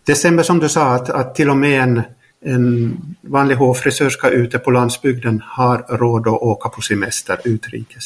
Det 0.05 0.15
stämmer 0.15 0.43
som 0.43 0.59
du 0.59 0.69
sa 0.69 0.95
att, 0.95 1.09
att 1.09 1.35
till 1.35 1.49
och 1.49 1.57
med 1.57 1.83
en, 1.83 2.01
en 2.41 2.97
vanlig 3.21 3.55
hårfrisörska 3.55 4.29
ute 4.29 4.59
på 4.59 4.71
landsbygden 4.71 5.41
har 5.45 5.77
råd 5.77 6.27
att 6.27 6.41
åka 6.41 6.69
på 6.69 6.81
semester 6.81 7.39
utrikes. 7.43 8.03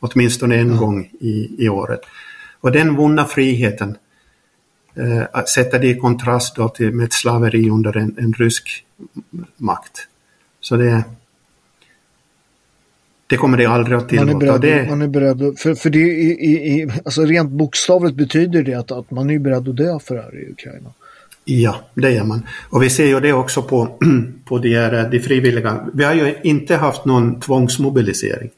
Åtminstone 0.00 0.54
en 0.54 0.66
mm. 0.66 0.76
gång 0.76 1.10
i, 1.20 1.64
i 1.64 1.68
året. 1.68 2.00
Och 2.60 2.72
den 2.72 2.96
vunna 2.96 3.24
friheten 3.24 3.96
eh, 4.94 5.44
sätter 5.44 5.78
det 5.78 5.86
i 5.86 5.98
kontrast 5.98 6.56
då 6.56 6.68
till, 6.68 6.92
med 6.92 7.04
ett 7.04 7.12
slaveri 7.12 7.70
under 7.70 7.96
en, 7.96 8.16
en 8.18 8.32
rysk 8.32 8.84
makt. 9.56 10.06
Så 10.60 10.76
det, 10.76 11.04
det 13.30 13.36
kommer 13.36 13.58
det 13.58 13.66
aldrig 13.66 13.98
att 13.98 14.08
tillåta. 14.08 14.26
Man 14.26 14.42
är 14.42 14.58
beredd, 14.58 14.60
det... 14.60 14.88
man 14.88 15.02
är 15.02 15.08
beredd 15.08 15.58
för, 15.58 15.74
för 15.74 15.90
det 15.90 15.98
i, 15.98 16.30
i, 16.30 16.90
alltså 17.04 17.22
rent 17.22 17.50
bokstavligt 17.50 18.16
betyder 18.16 18.62
det 18.62 18.74
att, 18.74 18.90
att 18.90 19.10
man 19.10 19.30
är 19.30 19.38
beredd 19.38 19.68
att 19.68 19.76
dö 19.76 19.98
för 19.98 20.14
det 20.14 20.22
här 20.22 20.42
i 20.42 20.52
Ukraina. 20.52 20.92
Ja, 21.44 21.76
det 21.94 22.16
är 22.16 22.24
man. 22.24 22.46
Och 22.70 22.82
vi 22.82 22.90
ser 22.90 23.06
ju 23.06 23.20
det 23.20 23.32
också 23.32 23.62
på, 23.62 23.98
på 24.44 24.58
de, 24.58 24.74
här, 24.74 25.08
de 25.10 25.20
frivilliga. 25.20 25.88
Vi 25.94 26.04
har 26.04 26.14
ju 26.14 26.34
inte 26.42 26.76
haft 26.76 27.04
någon 27.04 27.40
tvångsmobilisering. 27.40 28.50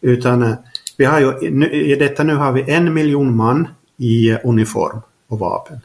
Utan 0.00 0.42
eh, 0.42 0.54
vi 0.96 1.04
har 1.04 1.20
ju, 1.20 1.48
i 1.72 1.94
detta 1.94 2.22
nu 2.24 2.34
har 2.34 2.52
vi 2.52 2.72
en 2.72 2.94
miljon 2.94 3.36
man 3.36 3.68
i 3.96 4.36
uniform 4.44 5.00
och 5.28 5.38
vapen 5.38 5.80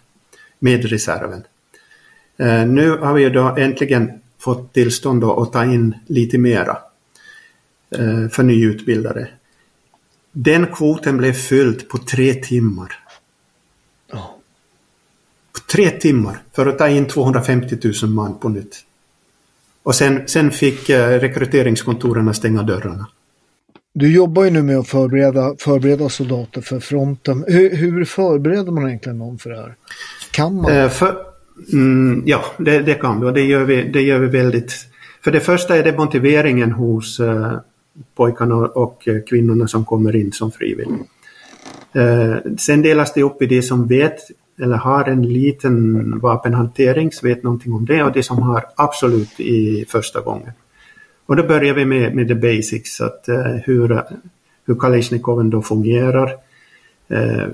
med 0.60 0.86
reserven. 0.86 1.44
Eh, 2.38 2.66
nu 2.68 2.98
har 2.98 3.14
vi 3.14 3.22
ju 3.22 3.30
då 3.30 3.56
äntligen 3.58 4.12
fått 4.40 4.74
tillstånd 4.74 5.24
att 5.24 5.54
ta 5.54 5.64
in 5.64 5.96
lite 6.08 6.38
mera. 6.38 6.78
Eh, 7.90 8.30
för 8.30 8.44
nyutbildade. 8.44 9.30
Den 10.32 10.68
kvoten 10.68 11.18
blev 11.18 11.34
fylld 11.34 11.90
på 11.90 11.98
tre 11.98 12.34
timmar. 12.34 13.00
Oh. 14.14 14.30
På 15.54 15.60
tre 15.72 15.90
timmar 15.90 16.38
för 16.54 16.66
att 16.66 16.78
ta 16.78 16.88
in 16.88 17.08
250 17.08 17.78
000 18.04 18.12
man 18.12 18.40
på 18.40 18.50
nytt. 18.50 18.84
Och 19.84 19.96
sen, 19.96 20.28
sen 20.28 20.52
fick 20.52 20.90
eh, 20.90 21.20
rekryteringskontoren 21.20 22.34
stänga 22.34 22.64
dörrarna. 22.64 23.08
Du 23.94 24.14
jobbar 24.14 24.44
ju 24.44 24.50
nu 24.50 24.64
med 24.64 24.78
att 24.78 24.88
förbereda, 24.88 25.56
förbereda 25.60 26.10
soldater 26.10 26.62
för 26.62 26.80
fronten. 26.80 27.46
Hur, 27.48 27.76
hur 27.76 28.06
förbereder 28.06 28.72
man 28.72 28.88
egentligen 28.88 29.18
någon 29.18 29.38
för 29.38 29.50
det 29.50 29.56
här? 29.56 29.76
Kan 30.32 30.56
man? 30.56 30.72
Eh, 30.72 30.90
för, 30.90 31.18
mm, 31.74 32.24
ja, 32.26 32.46
det, 32.58 32.80
det, 32.80 32.94
kan 32.94 33.22
vi 33.22 33.28
och 33.28 33.34
det 33.34 33.42
gör 33.42 33.64
vi, 33.64 33.84
det 33.84 34.02
gör 34.02 34.20
vi 34.20 34.28
väldigt. 34.28 34.74
För 35.24 35.32
det 35.32 35.40
första 35.40 35.78
är 35.78 35.84
det 35.84 35.98
motiveringen 35.98 36.72
hos, 36.72 37.20
pojkarna 38.16 38.56
och 38.56 39.08
eh, 39.08 39.22
kvinnorna 39.30 39.68
som 39.68 39.86
kommer 39.86 40.16
in 40.16 40.32
som 40.32 40.52
frivilliga. 40.52 41.04
Eh, 41.94 42.36
sen 42.58 42.82
delas 42.82 43.14
det 43.14 43.24
upp 43.24 43.42
i 43.42 43.46
de 43.46 43.62
som 43.62 43.88
vet 43.88 44.20
eller 44.62 44.78
har 44.78 45.04
en 45.04 45.34
liten 45.34 46.20
vapenhantering, 46.20 47.12
vet 47.24 47.44
någonting 47.44 47.74
om 47.74 47.86
det 47.86 48.04
och 48.04 48.12
de 48.12 48.24
som 48.24 48.42
har 48.42 48.66
absolut 48.76 49.40
i 49.40 49.86
första 49.88 50.22
gången. 50.22 50.52
Och 51.26 51.36
då 51.36 51.44
börjar 51.44 51.74
vi 51.74 51.86
med, 51.86 52.16
med 52.16 52.28
the 52.28 52.36
basics, 52.36 53.02
att, 53.02 53.26
uh, 53.30 53.56
hur, 53.66 54.04
hur 54.66 54.76
Kalashnikoven 54.76 55.50
då 55.50 55.62
fungerar. 55.62 56.32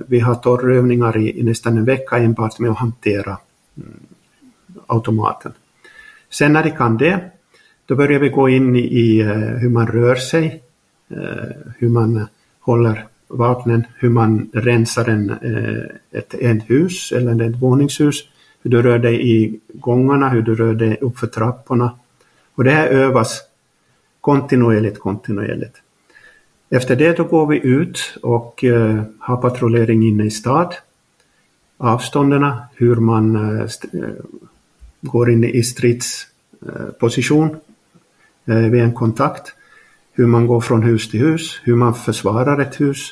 Vi 0.08 0.20
har 0.20 0.36
torrövningar 0.36 1.18
i, 1.18 1.40
i, 1.40 1.44
nästan 1.44 1.78
en 1.78 1.86
vecka 1.86 2.18
enbart 2.18 2.60
med 2.60 2.72
att 2.72 2.78
hantera 2.78 3.38
mm, 3.78 4.00
automaten. 4.88 5.52
Sen 6.30 6.54
när 6.54 6.64
de 6.64 6.72
kan 6.72 6.98
det 6.98 7.32
då 7.94 7.98
börjar 7.98 8.20
vi 8.20 8.30
gå 8.30 8.50
in 8.50 8.76
i 8.76 9.20
eh, 9.20 9.28
hur 9.36 9.70
man 9.70 9.88
rör 9.88 10.16
sig, 10.16 10.64
eh, 11.10 11.18
hur 11.78 11.90
man 11.90 12.28
håller 12.60 13.06
vapnen, 13.28 13.84
hur 14.00 14.10
man 14.10 14.50
rensar 14.54 15.10
en, 15.10 15.30
eh, 15.30 15.84
ett, 16.20 16.34
ett 16.34 16.70
hus 16.70 17.12
eller 17.12 17.50
ett 17.50 17.62
våningshus, 17.62 18.24
hur 18.62 18.72
du 18.72 18.82
rör 18.82 19.00
dig 19.00 19.32
i 19.32 19.60
gångarna, 19.74 20.30
hur 20.30 20.42
du 20.42 20.56
rör 20.56 20.74
dig 20.74 20.98
uppför 21.02 21.28
trapporna. 21.28 21.92
Och 22.56 22.64
det 22.64 22.72
här 22.72 22.88
övas 22.88 23.42
kontinuerligt, 24.22 25.00
kontinuerligt. 25.00 25.82
Efter 26.70 26.96
det 26.96 27.18
då 27.18 27.24
går 27.24 27.48
vi 27.48 27.58
ut 27.64 28.18
och 28.22 28.64
eh, 28.64 29.04
har 29.20 29.38
patrullering 29.38 30.04
inne 30.04 30.26
i 30.26 30.32
stad. 30.32 30.74
Avstånden, 31.78 32.52
hur 32.76 32.96
man 32.96 33.36
eh, 33.36 33.62
eh, 33.94 34.10
går 35.02 35.32
in 35.32 35.44
i 35.44 35.64
stridsposition 35.64 37.58
vid 38.46 38.82
en 38.82 38.94
kontakt, 38.94 39.54
hur 40.12 40.28
man 40.28 40.48
går 40.48 40.62
från 40.62 40.84
hus 40.84 41.10
till 41.10 41.20
hus, 41.20 41.60
hur 41.64 41.76
man 41.76 41.96
försvarar 41.96 42.62
ett 42.62 42.82
hus. 42.82 43.10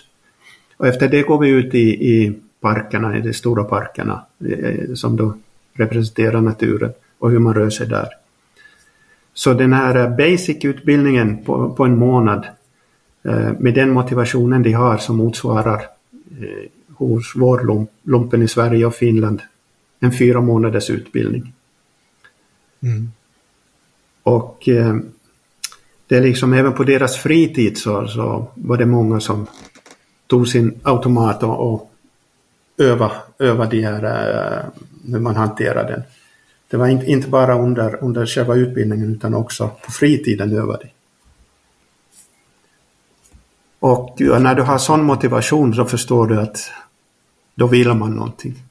Och 0.77 0.87
efter 0.87 1.07
det 1.07 1.21
går 1.21 1.39
vi 1.39 1.49
ut 1.49 1.75
i, 1.75 2.11
i 2.11 2.39
parkerna, 2.59 3.17
i 3.17 3.21
de 3.21 3.33
stora 3.33 3.63
parkerna 3.63 4.25
eh, 4.45 4.93
som 4.93 5.15
då 5.17 5.33
representerar 5.73 6.41
naturen 6.41 6.91
och 7.19 7.31
hur 7.31 7.39
man 7.39 7.53
rör 7.53 7.69
sig 7.69 7.87
där. 7.87 8.07
Så 9.33 9.53
den 9.53 9.73
här 9.73 10.09
basic-utbildningen 10.09 11.43
på, 11.43 11.73
på, 11.73 11.85
en 11.85 11.97
månad 11.97 12.45
eh, 13.23 13.51
med 13.59 13.73
den 13.73 13.91
motivationen 13.91 14.63
de 14.63 14.71
har 14.73 14.97
som 14.97 15.17
motsvarar 15.17 15.81
hos 17.01 17.33
vår 17.35 17.87
lumpen 18.03 18.41
i 18.41 18.47
Sverige 18.47 18.85
och 18.85 18.95
Finland 18.95 19.41
en 19.99 20.11
fyra 20.11 20.41
månaders 20.41 20.89
utbildning. 20.89 21.53
Mm. 22.81 23.11
Och 24.23 24.69
det 26.11 26.17
är 26.17 26.21
liksom 26.21 26.53
även 26.53 26.73
på 26.73 26.83
deras 26.83 27.17
fritid 27.17 27.77
så, 27.77 28.07
så 28.07 28.47
var 28.55 28.77
det 28.77 28.85
många 28.85 29.19
som 29.19 29.47
tog 30.27 30.47
sin 30.47 30.79
automat 30.83 31.43
och, 31.43 31.73
och 31.73 31.91
öva, 32.77 33.11
öva 33.39 33.65
de 33.65 33.81
här, 33.81 34.03
eh, 34.03 34.65
hur 35.11 35.19
man 35.19 35.35
hanterar 35.35 35.87
den. 35.87 36.03
Det 36.67 36.77
var 36.77 36.87
inte, 36.87 37.05
inte 37.05 37.27
bara 37.27 37.59
under, 37.59 38.03
under 38.03 38.25
själva 38.25 38.55
utbildningen 38.55 39.11
utan 39.11 39.33
också 39.33 39.71
på 39.85 39.91
fritiden 39.91 40.57
övade. 40.57 40.87
Och 43.79 44.15
när 44.19 44.55
du 44.55 44.61
har 44.61 44.77
sån 44.77 45.03
motivation 45.03 45.73
så 45.73 45.85
förstår 45.85 46.27
du 46.27 46.39
att 46.39 46.71
då 47.55 47.67
vill 47.67 47.93
man 47.93 48.15
någonting. 48.15 48.63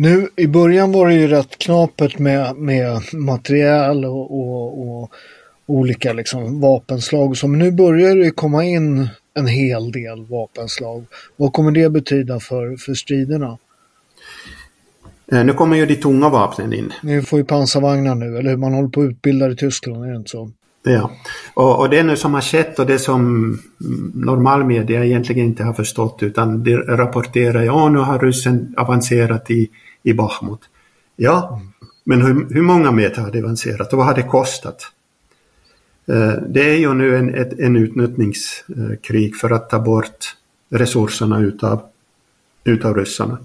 Nu 0.00 0.28
i 0.36 0.46
början 0.46 0.92
var 0.92 1.08
det 1.08 1.14
ju 1.14 1.26
rätt 1.26 1.58
knapert 1.58 2.18
med, 2.18 2.56
med 2.56 3.00
material 3.12 4.04
och, 4.04 4.40
och, 4.40 4.88
och 4.88 5.10
olika 5.66 6.12
liksom 6.12 6.60
vapenslag. 6.60 7.36
Så 7.36 7.48
nu 7.48 7.72
börjar 7.72 8.16
det 8.16 8.30
komma 8.30 8.64
in 8.64 9.08
en 9.34 9.46
hel 9.46 9.92
del 9.92 10.26
vapenslag. 10.26 11.04
Vad 11.36 11.52
kommer 11.52 11.70
det 11.70 11.90
betyda 11.90 12.40
för, 12.40 12.76
för 12.76 12.94
striderna? 12.94 13.58
Eh, 15.32 15.44
nu 15.44 15.52
kommer 15.52 15.76
ju 15.76 15.86
de 15.86 15.96
tunga 15.96 16.28
vapnen 16.28 16.72
in. 16.72 16.92
Ni 17.02 17.22
får 17.22 17.38
ju 17.38 17.44
pansarvagnar 17.44 18.14
nu, 18.14 18.38
eller 18.38 18.50
hur? 18.50 18.56
Man 18.56 18.74
håller 18.74 18.88
på 18.88 19.00
att 19.00 19.10
utbilda 19.10 19.50
i 19.50 19.56
Tyskland, 19.56 20.04
är 20.04 20.08
det 20.08 20.16
inte 20.16 20.30
så? 20.30 20.50
Ja, 20.82 21.10
och, 21.54 21.80
och 21.80 21.90
det 21.90 22.02
nu 22.02 22.16
som 22.16 22.34
har 22.34 22.40
skett 22.40 22.78
och 22.78 22.86
det 22.86 22.98
som 22.98 23.58
normal 24.14 24.64
media 24.64 25.04
egentligen 25.04 25.46
inte 25.46 25.64
har 25.64 25.72
förstått 25.72 26.22
utan 26.22 26.62
de 26.62 26.76
rapporterar 26.76 27.62
ja 27.62 27.88
nu 27.88 27.98
har 27.98 28.18
ryssen 28.18 28.74
avancerat 28.76 29.50
i, 29.50 29.68
i 30.02 30.12
Bachmut. 30.12 30.60
Ja, 31.16 31.60
men 32.04 32.22
hur, 32.22 32.54
hur 32.54 32.62
många 32.62 32.90
meter 32.90 33.22
har 33.22 33.30
det 33.30 33.38
avancerat 33.38 33.92
och 33.92 33.98
vad 33.98 34.06
har 34.06 34.14
det 34.14 34.22
kostat? 34.22 34.92
Eh, 36.06 36.32
det 36.48 36.70
är 36.70 36.76
ju 36.76 36.94
nu 36.94 37.16
en, 37.16 37.34
ett, 37.34 37.58
en 37.58 37.76
utnyttningskrig 37.76 39.36
för 39.36 39.50
att 39.50 39.70
ta 39.70 39.78
bort 39.78 40.36
resurserna 40.70 41.40
utav, 41.40 41.82
utav 42.64 42.96
ryssarna. 42.96 43.38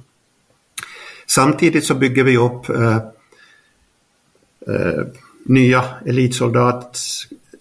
Samtidigt 1.27 1.85
så 1.85 1.95
bygger 1.95 2.23
vi 2.23 2.37
upp 2.37 2.69
eh, 2.69 2.95
eh, 4.67 5.05
nya 5.45 5.83
elitsoldat, 6.05 6.99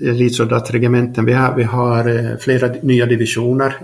elitsoldatregementen. 0.00 1.24
Vi 1.24 1.32
har, 1.32 1.54
vi 1.54 1.62
har 1.62 2.08
eh, 2.08 2.36
flera 2.38 2.68
nya 2.82 3.06
divisioner 3.06 3.74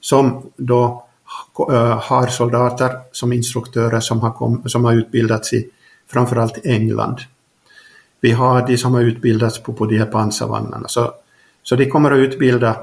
som 0.00 0.50
då 0.56 1.03
har 2.00 2.26
soldater 2.26 2.98
som 3.12 3.32
instruktörer 3.32 4.00
som 4.00 4.20
har, 4.20 4.30
kom, 4.30 4.68
som 4.68 4.84
har 4.84 4.92
utbildats 4.92 5.52
i 5.52 5.68
framförallt 6.10 6.66
England. 6.66 7.16
Vi 8.20 8.30
har 8.30 8.66
de 8.66 8.78
som 8.78 8.94
har 8.94 9.00
utbildats 9.00 9.62
på, 9.62 9.72
på 9.72 9.86
de 9.86 9.98
här 9.98 10.06
pansarvagnarna. 10.06 10.88
Så, 10.88 11.14
så 11.62 11.76
de 11.76 11.86
kommer 11.86 12.10
att 12.10 12.18
utbilda 12.18 12.76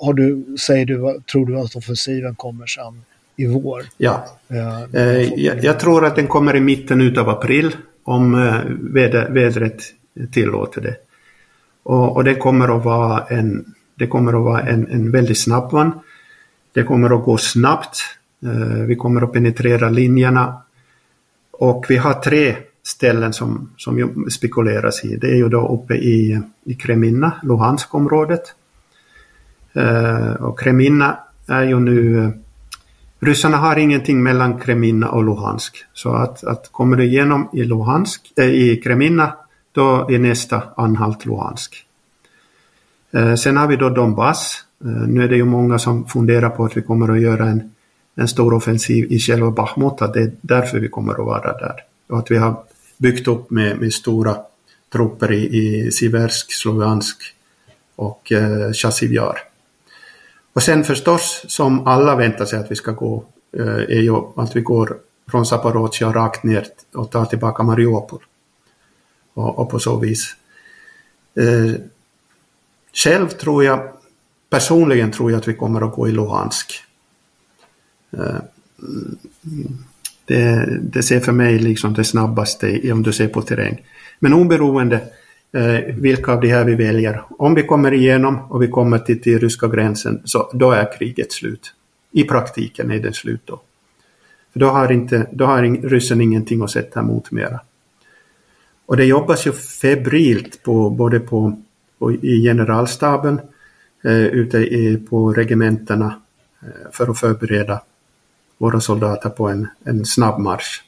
har 0.00 0.12
du, 0.12 0.56
säger 0.60 0.86
du, 0.86 1.20
tror 1.32 1.46
du 1.46 1.58
att 1.58 1.76
offensiven 1.76 2.34
kommer 2.34 2.66
sen 2.66 3.02
i 3.38 3.46
vår. 3.46 3.82
Ja, 3.96 4.26
eh, 4.92 5.34
jag, 5.34 5.64
jag, 5.64 5.80
tror 5.80 6.04
att 6.04 6.16
den 6.16 6.26
kommer 6.26 6.56
i 6.56 6.60
mitten 6.60 7.18
av 7.18 7.28
april 7.28 7.76
om 8.04 8.34
eh, 8.34 8.60
väder, 8.80 9.30
vädret 9.30 9.82
tillåter 10.32 10.80
det. 10.80 10.96
Och, 11.82 12.16
och, 12.16 12.24
det 12.24 12.34
kommer 12.34 12.76
att 12.76 12.84
vara 12.84 13.24
en, 13.24 13.74
det 13.94 14.06
kommer 14.06 14.32
att 14.32 14.44
vara 14.44 14.62
en, 14.62 14.88
en 14.90 15.10
väldigt 15.10 15.38
snabb 15.38 15.74
one. 15.74 15.90
Det 16.72 16.82
kommer 16.82 17.16
att 17.16 17.24
gå 17.24 17.36
snabbt. 17.36 17.98
Eh, 18.42 18.84
vi 18.86 18.96
kommer 18.96 19.22
att 19.22 19.32
penetrera 19.32 19.88
linjerna. 19.88 20.62
Och 21.50 21.86
vi 21.88 21.96
har 21.96 22.14
tre 22.14 22.56
ställen 22.82 23.32
som, 23.32 23.70
som 23.76 24.26
spekuleras 24.30 25.04
i. 25.04 25.16
Det 25.16 25.26
är 25.26 25.36
ju 25.36 25.48
då 25.48 25.68
uppe 25.68 25.94
i, 25.94 26.40
i 26.64 26.74
Kremina, 26.74 27.32
Luhansk-området. 27.42 28.42
Eh, 29.72 30.32
och 30.32 30.60
Kremina 30.60 31.18
är 31.46 31.62
ju 31.62 31.80
nu 31.80 32.32
Ryssarna 33.20 33.56
har 33.56 33.76
ingenting 33.76 34.22
mellan 34.22 34.58
Kremina 34.58 35.08
och 35.08 35.24
Luhansk. 35.24 35.84
Så 35.92 36.10
att, 36.10 36.44
att 36.44 36.72
kommer 36.72 36.96
du 36.96 37.04
igenom 37.04 37.48
i, 37.52 37.64
Luhansk, 37.64 38.32
äh, 38.36 38.44
i 38.44 38.76
Kremina, 38.76 39.36
då 39.72 40.10
är 40.10 40.18
nästa 40.18 40.62
anhalt 40.76 41.26
Luhansk. 41.26 41.84
Eh, 43.10 43.34
sen 43.34 43.56
har 43.56 43.66
vi 43.66 43.76
då 43.76 43.88
Donbass. 43.88 44.64
Eh, 44.84 44.90
nu 44.90 45.24
är 45.24 45.28
det 45.28 45.36
ju 45.36 45.44
många 45.44 45.78
som 45.78 46.06
funderar 46.06 46.50
på 46.50 46.64
att 46.64 46.76
vi 46.76 46.82
kommer 46.82 47.08
att 47.08 47.20
göra 47.20 47.46
en, 47.46 47.70
en 48.14 48.28
stor 48.28 48.54
offensiv 48.54 49.12
i 49.12 49.18
själva 49.18 49.50
Bachmut, 49.50 50.02
att 50.02 50.14
det 50.14 50.22
är 50.22 50.32
därför 50.40 50.78
vi 50.78 50.88
kommer 50.88 51.12
att 51.12 51.26
vara 51.26 51.52
där. 51.52 51.74
Och 52.08 52.18
att 52.18 52.30
vi 52.30 52.36
har 52.36 52.56
byggt 52.96 53.28
upp 53.28 53.50
med, 53.50 53.80
med 53.80 53.92
stora 53.92 54.36
trupper 54.92 55.32
i, 55.32 55.56
i 55.56 55.90
Siversk, 55.90 56.52
Sloviansk 56.52 57.16
och 57.96 58.32
eh, 58.32 58.72
Chasivyar. 58.72 59.38
Och 60.58 60.62
sen 60.62 60.84
förstås, 60.84 61.44
som 61.48 61.86
alla 61.86 62.16
väntar 62.16 62.44
sig 62.44 62.58
att 62.58 62.70
vi 62.70 62.76
ska 62.76 62.92
gå, 62.92 63.24
eh, 63.58 63.66
är 63.66 64.00
ju 64.00 64.14
att 64.36 64.56
vi 64.56 64.60
går 64.60 64.96
från 65.30 65.46
Zaporizjzja 65.46 66.12
rakt 66.12 66.42
ner 66.42 66.66
och 66.94 67.10
tar 67.10 67.24
tillbaka 67.24 67.62
Mariupol. 67.62 68.22
Och, 69.34 69.58
och 69.58 69.70
på 69.70 69.78
så 69.78 69.96
vis. 69.96 70.36
Eh, 71.34 71.80
själv 72.92 73.28
tror 73.28 73.64
jag, 73.64 73.92
personligen 74.50 75.12
tror 75.12 75.30
jag 75.30 75.38
att 75.38 75.48
vi 75.48 75.54
kommer 75.54 75.80
att 75.80 75.94
gå 75.94 76.08
i 76.08 76.12
Luhansk. 76.12 76.82
Eh, 78.10 78.40
det, 80.24 80.78
det 80.80 81.02
ser 81.02 81.20
för 81.20 81.32
mig 81.32 81.58
liksom 81.58 81.94
det 81.94 82.04
snabbaste 82.04 82.92
om 82.92 83.02
du 83.02 83.12
ser 83.12 83.28
på 83.28 83.42
terräng. 83.42 83.82
Men 84.18 84.32
oberoende 84.32 85.00
Eh, 85.52 85.94
vilka 85.94 86.32
av 86.32 86.40
de 86.40 86.48
här 86.48 86.64
vi 86.64 86.74
väljer. 86.74 87.22
Om 87.38 87.54
vi 87.54 87.62
kommer 87.62 87.92
igenom 87.92 88.38
och 88.48 88.62
vi 88.62 88.68
kommer 88.68 88.98
till, 88.98 89.22
till 89.22 89.38
ryska 89.38 89.68
gränsen, 89.68 90.22
så 90.24 90.50
då 90.54 90.70
är 90.70 90.98
kriget 90.98 91.32
slut. 91.32 91.74
I 92.12 92.24
praktiken 92.24 92.90
är 92.90 92.98
det 92.98 93.12
slut 93.12 93.40
då. 93.44 93.60
För 94.52 94.60
då 94.60 94.66
har, 94.66 94.92
inte, 94.92 95.26
då 95.32 95.44
har 95.44 95.88
ryssen 95.88 96.20
ingenting 96.20 96.62
att 96.62 96.70
sätta 96.70 97.00
emot 97.00 97.30
mera. 97.30 97.60
Och 98.86 98.96
det 98.96 99.04
jobbas 99.04 99.46
ju 99.46 99.52
febrilt 99.52 100.62
på, 100.62 100.90
både 100.90 101.20
på, 101.20 101.62
på 101.98 102.12
i 102.12 102.42
generalstaben, 102.42 103.40
eh, 104.04 104.26
ute 104.26 104.58
i, 104.58 104.96
på 104.96 105.32
regementena 105.32 106.20
eh, 106.62 106.90
för 106.92 107.10
att 107.10 107.18
förbereda 107.18 107.80
våra 108.58 108.80
soldater 108.80 109.30
på 109.30 109.48
en, 109.48 109.68
en 109.84 110.04
snabb 110.04 110.40
marsch. 110.40 110.82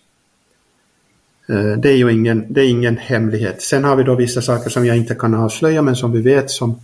Eh, 1.51 1.79
det 1.79 1.89
är 1.89 1.97
ju 1.97 2.13
ingen, 2.13 2.53
det 2.53 2.61
är 2.61 2.69
ingen 2.69 2.97
hemlighet. 2.97 3.63
Sen 3.63 3.85
har 3.85 3.97
vi 3.97 4.03
då 4.03 4.15
vissa 4.15 4.43
saker 4.43 4.71
som 4.71 4.87
jag 4.87 4.97
inte 4.97 5.15
kan 5.15 5.35
avslöja 5.35 5.83
men 5.83 5.97
som 5.97 6.13
vi 6.13 6.21
vet 6.21 6.51
som, 6.51 6.81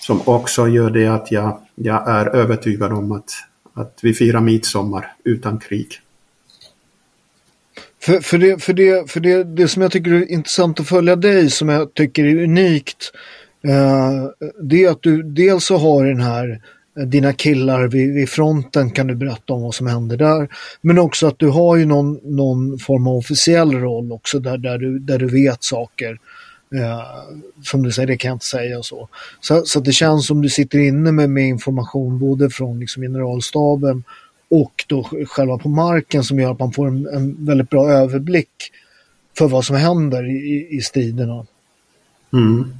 som 0.00 0.20
också 0.24 0.68
gör 0.68 0.90
det 0.90 1.06
att 1.06 1.32
jag, 1.32 1.60
jag 1.74 2.08
är 2.08 2.26
övertygad 2.26 2.92
om 2.92 3.12
att, 3.12 3.30
att 3.74 3.98
vi 4.02 4.14
firar 4.14 4.40
midsommar 4.40 5.12
utan 5.24 5.58
krig. 5.58 6.00
För, 8.02 8.20
för, 8.20 8.38
det, 8.38 8.62
för, 8.62 8.72
det, 8.72 9.10
för 9.10 9.20
det, 9.20 9.44
det 9.44 9.68
som 9.68 9.82
jag 9.82 9.92
tycker 9.92 10.10
är 10.10 10.30
intressant 10.30 10.80
att 10.80 10.88
följa 10.88 11.16
dig, 11.16 11.50
som 11.50 11.68
jag 11.68 11.94
tycker 11.94 12.24
är 12.24 12.42
unikt, 12.42 13.12
eh, 13.68 14.50
det 14.62 14.84
är 14.84 14.90
att 14.90 15.02
du 15.02 15.22
dels 15.22 15.64
så 15.64 15.76
har 15.76 16.04
den 16.04 16.20
här 16.20 16.62
dina 17.06 17.32
killar 17.32 17.86
vid, 17.86 18.14
vid, 18.14 18.28
fronten 18.28 18.90
kan 18.90 19.06
du 19.06 19.14
berätta 19.14 19.52
om 19.52 19.62
vad 19.62 19.74
som 19.74 19.86
händer 19.86 20.16
där. 20.16 20.48
Men 20.80 20.98
också 20.98 21.26
att 21.26 21.38
du 21.38 21.48
har 21.48 21.76
ju 21.76 21.86
någon, 21.86 22.20
någon 22.24 22.78
form 22.78 23.06
av 23.06 23.16
officiell 23.16 23.72
roll 23.72 24.12
också 24.12 24.38
där, 24.38 24.58
där, 24.58 24.78
du, 24.78 24.98
där 24.98 25.18
du 25.18 25.26
vet 25.26 25.64
saker. 25.64 26.18
Eh, 26.74 27.02
som 27.64 27.82
du 27.82 27.92
säger, 27.92 28.06
det 28.06 28.16
kan 28.16 28.28
jag 28.28 28.36
inte 28.36 28.46
säga 28.46 28.82
så. 28.82 29.08
Så, 29.40 29.62
så 29.64 29.80
det 29.80 29.92
känns 29.92 30.26
som 30.26 30.42
du 30.42 30.48
sitter 30.48 30.78
inne 30.78 31.12
med, 31.12 31.30
med 31.30 31.48
information 31.48 32.18
både 32.18 32.50
från 32.50 32.80
liksom, 32.80 33.02
generalstaben 33.02 34.04
och 34.50 34.84
då 34.86 35.08
själva 35.26 35.58
på 35.58 35.68
marken 35.68 36.24
som 36.24 36.38
gör 36.38 36.52
att 36.52 36.58
man 36.58 36.72
får 36.72 36.88
en, 36.88 37.06
en 37.06 37.46
väldigt 37.46 37.70
bra 37.70 37.90
överblick 37.90 38.50
för 39.38 39.48
vad 39.48 39.64
som 39.64 39.76
händer 39.76 40.30
i, 40.30 40.68
i 40.70 40.80
striderna. 40.80 41.46
Mm. 42.32 42.72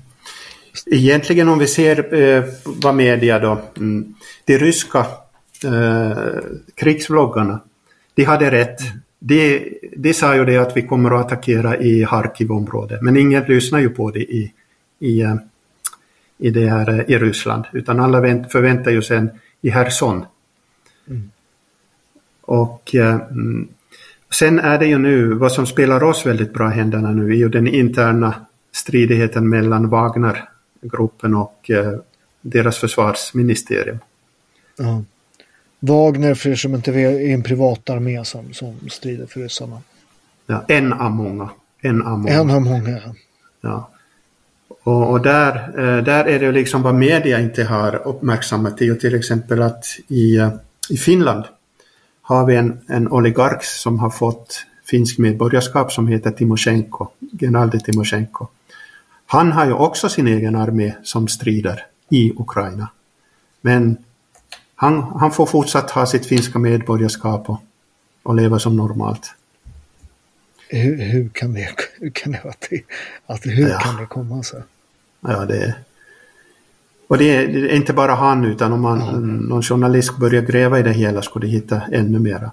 Egentligen 0.86 1.48
om 1.48 1.58
vi 1.58 1.66
ser 1.66 2.14
eh, 2.14 2.44
vad 2.64 2.94
media 2.94 3.38
då, 3.38 3.60
mm, 3.76 4.14
de 4.44 4.58
ryska 4.58 5.06
eh, 5.64 6.18
krigsvloggarna, 6.74 7.60
de 8.14 8.24
hade 8.24 8.50
rätt. 8.50 8.80
De, 9.18 9.68
de 9.96 10.14
sa 10.14 10.36
ju 10.36 10.44
det 10.44 10.56
att 10.56 10.76
vi 10.76 10.82
kommer 10.82 11.10
att 11.10 11.26
attackera 11.26 11.76
i 11.76 12.02
Harkivområdet, 12.02 13.02
men 13.02 13.16
ingen 13.16 13.44
lyssnar 13.44 13.78
ju 13.78 13.90
på 13.90 14.10
det 14.10 14.20
i, 14.20 14.52
i, 14.98 15.20
eh, 15.20 15.34
i, 16.38 16.50
det 16.50 16.68
här, 16.68 16.88
eh, 16.88 17.14
i 17.14 17.18
Ryssland, 17.18 17.64
utan 17.72 18.00
alla 18.00 18.20
vänt, 18.20 18.52
förväntar 18.52 18.90
ju 18.90 19.02
sen 19.02 19.30
i 19.60 19.70
Herson. 19.70 20.24
Mm. 21.08 21.30
Och 22.40 22.94
eh, 22.94 23.14
mm, 23.14 23.68
sen 24.30 24.58
är 24.58 24.78
det 24.78 24.86
ju 24.86 24.98
nu, 24.98 25.34
vad 25.34 25.52
som 25.52 25.66
spelar 25.66 26.02
oss 26.02 26.26
väldigt 26.26 26.52
bra 26.52 26.68
händerna 26.68 27.10
nu 27.10 27.30
är 27.30 27.36
ju 27.36 27.48
den 27.48 27.66
interna 27.66 28.34
stridigheten 28.72 29.48
mellan 29.48 29.88
Wagner 29.88 30.48
gruppen 30.80 31.34
och 31.34 31.70
eh, 31.70 31.98
deras 32.40 32.78
försvarsministerium. 32.78 33.98
Ja. 34.78 35.02
Wagner, 35.80 36.34
för 36.34 36.50
er 36.50 36.54
som 36.54 36.74
inte 36.74 36.92
vet, 36.92 37.20
är 37.20 37.34
en 37.34 37.42
privatarmé 37.42 38.24
som, 38.24 38.52
som 38.52 38.88
strider 38.90 39.26
för 39.26 39.40
ryssarna. 39.40 39.82
Ja, 40.46 40.64
en 40.68 40.92
av 40.92 41.10
många. 41.10 41.50
En 41.80 42.02
av 42.02 42.18
många. 42.18 42.32
En 42.34 42.50
av 42.50 42.62
många, 42.62 43.00
ja. 43.60 43.90
Och, 44.82 45.10
och, 45.10 45.22
där, 45.22 45.54
eh, 45.78 46.04
där 46.04 46.24
är 46.24 46.38
det 46.38 46.52
liksom 46.52 46.82
vad 46.82 46.94
media 46.94 47.40
inte 47.40 47.64
har 47.64 48.08
uppmärksammat. 48.08 48.78
Det 48.78 48.86
är 48.86 48.94
till 48.94 49.14
exempel 49.14 49.62
att 49.62 49.84
i, 50.08 50.36
eh, 50.36 50.50
i 50.90 50.96
Finland 50.96 51.44
har 52.22 52.46
vi 52.46 52.56
en, 52.56 52.78
en 52.86 53.08
oligark 53.08 53.64
som 53.64 53.98
har 53.98 54.10
fått 54.10 54.64
finsk 54.84 55.18
medborgarskap 55.18 55.92
som 55.92 56.08
heter 56.08 56.30
Timosjenko, 56.30 57.06
Gennadij 57.40 57.80
Timosjenko. 57.80 58.46
Han 59.30 59.52
har 59.52 59.66
ju 59.66 59.72
också 59.72 60.08
sin 60.08 60.26
egen 60.26 60.56
armé 60.56 60.94
som 61.02 61.28
strider 61.28 61.86
i 62.08 62.32
Ukraina. 62.36 62.88
Men 63.60 63.96
han, 64.74 65.02
han 65.02 65.32
får 65.32 65.46
fortsatt 65.46 65.90
ha 65.90 66.06
sitt 66.06 66.26
finska 66.26 66.58
medborgarskap 66.58 67.50
och, 67.50 67.60
och 68.22 68.34
leva 68.34 68.58
som 68.58 68.76
normalt. 68.76 69.34
Hur, 70.68 70.96
hur, 70.96 71.28
kan 71.28 71.54
det, 71.54 71.68
hur 72.00 72.10
kan 72.10 72.32
det, 72.32 72.40
att 72.44 72.66
det, 72.70 72.82
att, 73.26 73.46
hur 73.46 73.68
ja. 73.68 73.78
kan 73.78 73.96
det 73.96 74.06
komma 74.06 74.42
sig? 74.42 74.62
Ja, 75.20 75.44
det 75.44 75.64
är... 75.64 75.74
Och 77.08 77.18
det 77.18 77.36
är, 77.36 77.48
det 77.48 77.72
är, 77.72 77.76
inte 77.76 77.92
bara 77.92 78.14
han 78.14 78.44
utan 78.44 78.72
om 78.72 78.80
man, 78.80 79.02
mm. 79.02 79.36
någon 79.36 79.62
journalist 79.62 80.18
börjar 80.18 80.42
gräva 80.42 80.78
i 80.78 80.82
det 80.82 80.92
hela 80.92 81.22
skulle 81.22 81.46
de 81.46 81.52
hitta 81.52 81.82
ännu 81.92 82.18
mera. 82.18 82.52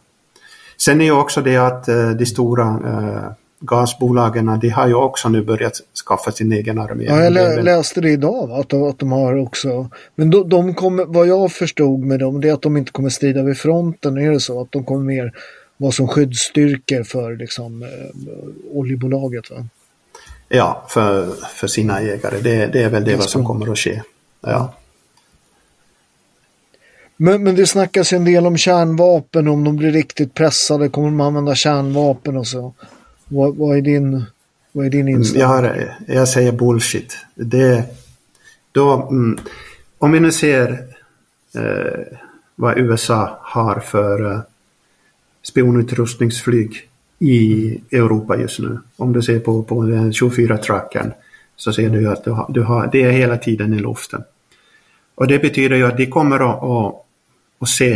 Sen 0.78 1.02
är 1.02 1.06
ju 1.06 1.12
också 1.12 1.42
det 1.42 1.58
att 1.58 1.90
uh, 1.90 2.10
de 2.10 2.26
stora 2.26 2.66
uh, 2.66 3.32
gasbolagen, 3.60 4.60
de 4.62 4.70
har 4.70 4.88
ju 4.88 4.94
också 4.94 5.30
nu 5.30 5.42
börjat 5.42 5.74
skaffa 6.08 6.32
sin 6.32 6.52
egen 6.52 6.80
armé. 6.80 7.06
Ja, 7.06 7.24
jag 7.24 7.34
lä 7.34 7.62
läste 7.62 8.02
det 8.02 8.10
idag, 8.10 8.52
att 8.52 8.70
de, 8.70 8.84
att 8.84 9.00
de 9.00 9.12
har 9.12 9.36
också, 9.36 9.90
men 10.16 10.30
de, 10.30 10.50
de 10.50 10.74
kommer, 10.74 11.06
vad 11.06 11.28
jag 11.28 11.52
förstod 11.52 12.00
med 12.00 12.20
dem, 12.20 12.42
det 12.42 12.50
är 12.50 12.54
att 12.54 12.62
de 12.62 12.78
inte 12.78 12.92
kommer 12.92 13.10
strida 13.10 13.44
vid 13.44 13.58
fronten, 13.58 14.18
är 14.18 14.32
det 14.32 14.40
så? 14.40 14.62
Att 14.62 14.72
de 14.72 14.84
kommer 14.84 15.04
mer 15.04 15.34
vara 15.78 15.92
som 15.92 16.08
skyddsstyrkor 16.08 17.04
för 17.04 17.36
liksom, 17.36 17.84
eh, 17.84 18.78
oljebolaget. 18.78 19.52
Va? 19.52 19.66
Ja, 20.50 20.86
för, 20.90 21.30
för 21.54 21.68
sina 21.68 22.00
ägare. 22.00 22.40
Det, 22.42 22.68
det 22.68 22.84
är 22.84 22.90
väl 22.90 23.04
det 23.04 23.16
vad 23.16 23.30
som 23.30 23.46
kommer 23.46 23.72
att 23.72 23.80
ske. 23.80 24.02
Ja. 24.42 24.74
Men, 27.18 27.44
men 27.44 27.56
det 27.56 27.68
snackas 27.68 28.14
en 28.14 28.26
del 28.26 28.48
om 28.48 28.58
kärnvapen, 28.58 29.48
om 29.48 29.64
de 29.64 29.76
blir 29.76 29.92
riktigt 29.92 30.34
pressade, 30.34 30.90
kommer 30.90 31.08
de 31.08 31.22
använda 31.22 31.56
kärnvapen 31.56 32.38
och 32.38 32.48
så? 32.48 32.74
Vad, 33.28 33.56
vad 33.56 33.78
är 33.78 33.82
din, 33.82 34.24
vad 34.72 34.86
är 34.86 34.90
din 34.90 35.08
inställning? 35.08 35.72
Jag, 35.72 35.88
jag 36.08 36.30
säger 36.30 36.52
bullshit. 36.52 37.18
Det, 37.36 37.84
då, 38.72 39.08
mm, 39.12 39.40
om 39.98 40.12
vi 40.12 40.20
nu 40.20 40.32
ser 40.32 40.88
eh, 41.56 42.18
vad 42.56 42.78
USA 42.78 43.40
har 43.42 43.80
för 43.80 44.32
eh, 44.32 44.40
spionutrustningsflyg 45.44 46.90
i 47.20 47.72
Europa 47.92 48.38
just 48.38 48.60
nu. 48.60 48.80
Om 48.96 49.14
du 49.14 49.22
ser 49.22 49.40
på, 49.40 49.64
på 49.64 49.84
den 49.84 50.12
24-tracken 50.12 51.14
så 51.56 51.74
ser 51.74 51.90
du 51.90 52.10
att 52.10 52.24
du 52.24 52.32
har, 52.32 52.46
du 52.50 52.62
har, 52.62 52.90
det 52.92 53.04
är 53.04 53.12
hela 53.12 53.38
tiden 53.38 53.74
i 53.74 53.80
luften. 53.80 54.24
Och 55.16 55.28
det 55.28 55.40
betyder 55.40 55.76
ju 55.76 55.86
att 55.86 55.98
de 55.98 56.06
kommer 56.06 56.36
att, 56.36 56.64
att, 56.64 57.06
att 57.60 57.70
se 57.70 57.94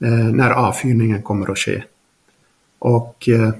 eh, 0.00 0.10
när 0.10 0.50
avfyrningen 0.50 1.22
kommer 1.22 1.50
att 1.50 1.58
ske. 1.58 1.82
Och 2.78 3.28
eh, 3.28 3.50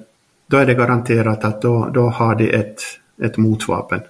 då 0.51 0.57
är 0.57 0.67
det 0.67 0.75
garanterat 0.75 1.45
att 1.45 1.63
då, 1.63 1.91
då 1.95 2.09
har 2.09 2.35
de 2.35 2.55
ett, 2.55 2.83
ett 3.23 3.37
motvapen. 3.37 4.01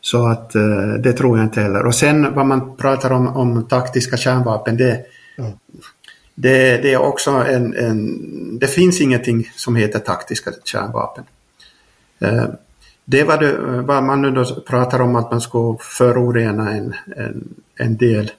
Så 0.00 0.26
att 0.26 0.54
eh, 0.54 0.92
det 1.00 1.12
tror 1.12 1.38
jag 1.38 1.46
inte 1.46 1.60
heller. 1.60 1.86
Och 1.86 1.94
sen 1.94 2.34
vad 2.34 2.46
man 2.46 2.76
pratar 2.76 3.10
om, 3.10 3.28
om 3.28 3.64
taktiska 3.64 4.16
kärnvapen, 4.16 4.76
det, 4.76 5.06
mm. 5.38 5.52
det, 6.34 6.82
det, 6.82 6.92
är 6.92 6.98
också 6.98 7.30
en, 7.30 7.74
en, 7.74 8.58
Det 8.58 8.66
finns 8.66 9.00
ingenting 9.00 9.50
som 9.56 9.76
heter 9.76 9.98
taktiska 9.98 10.50
kärnvapen. 10.64 11.24
Eh, 12.18 12.46
det 13.04 13.24
var 13.24 13.38
det, 13.38 13.82
vad 13.82 14.04
man 14.04 14.22
nu 14.22 14.30
då 14.30 14.44
pratar 14.44 15.00
om 15.00 15.16
att 15.16 15.30
man 15.30 15.40
ska 15.40 15.76
förorena 15.80 16.72
en, 16.72 16.94
en, 17.16 17.54
en 17.76 17.96
del. 17.96 18.30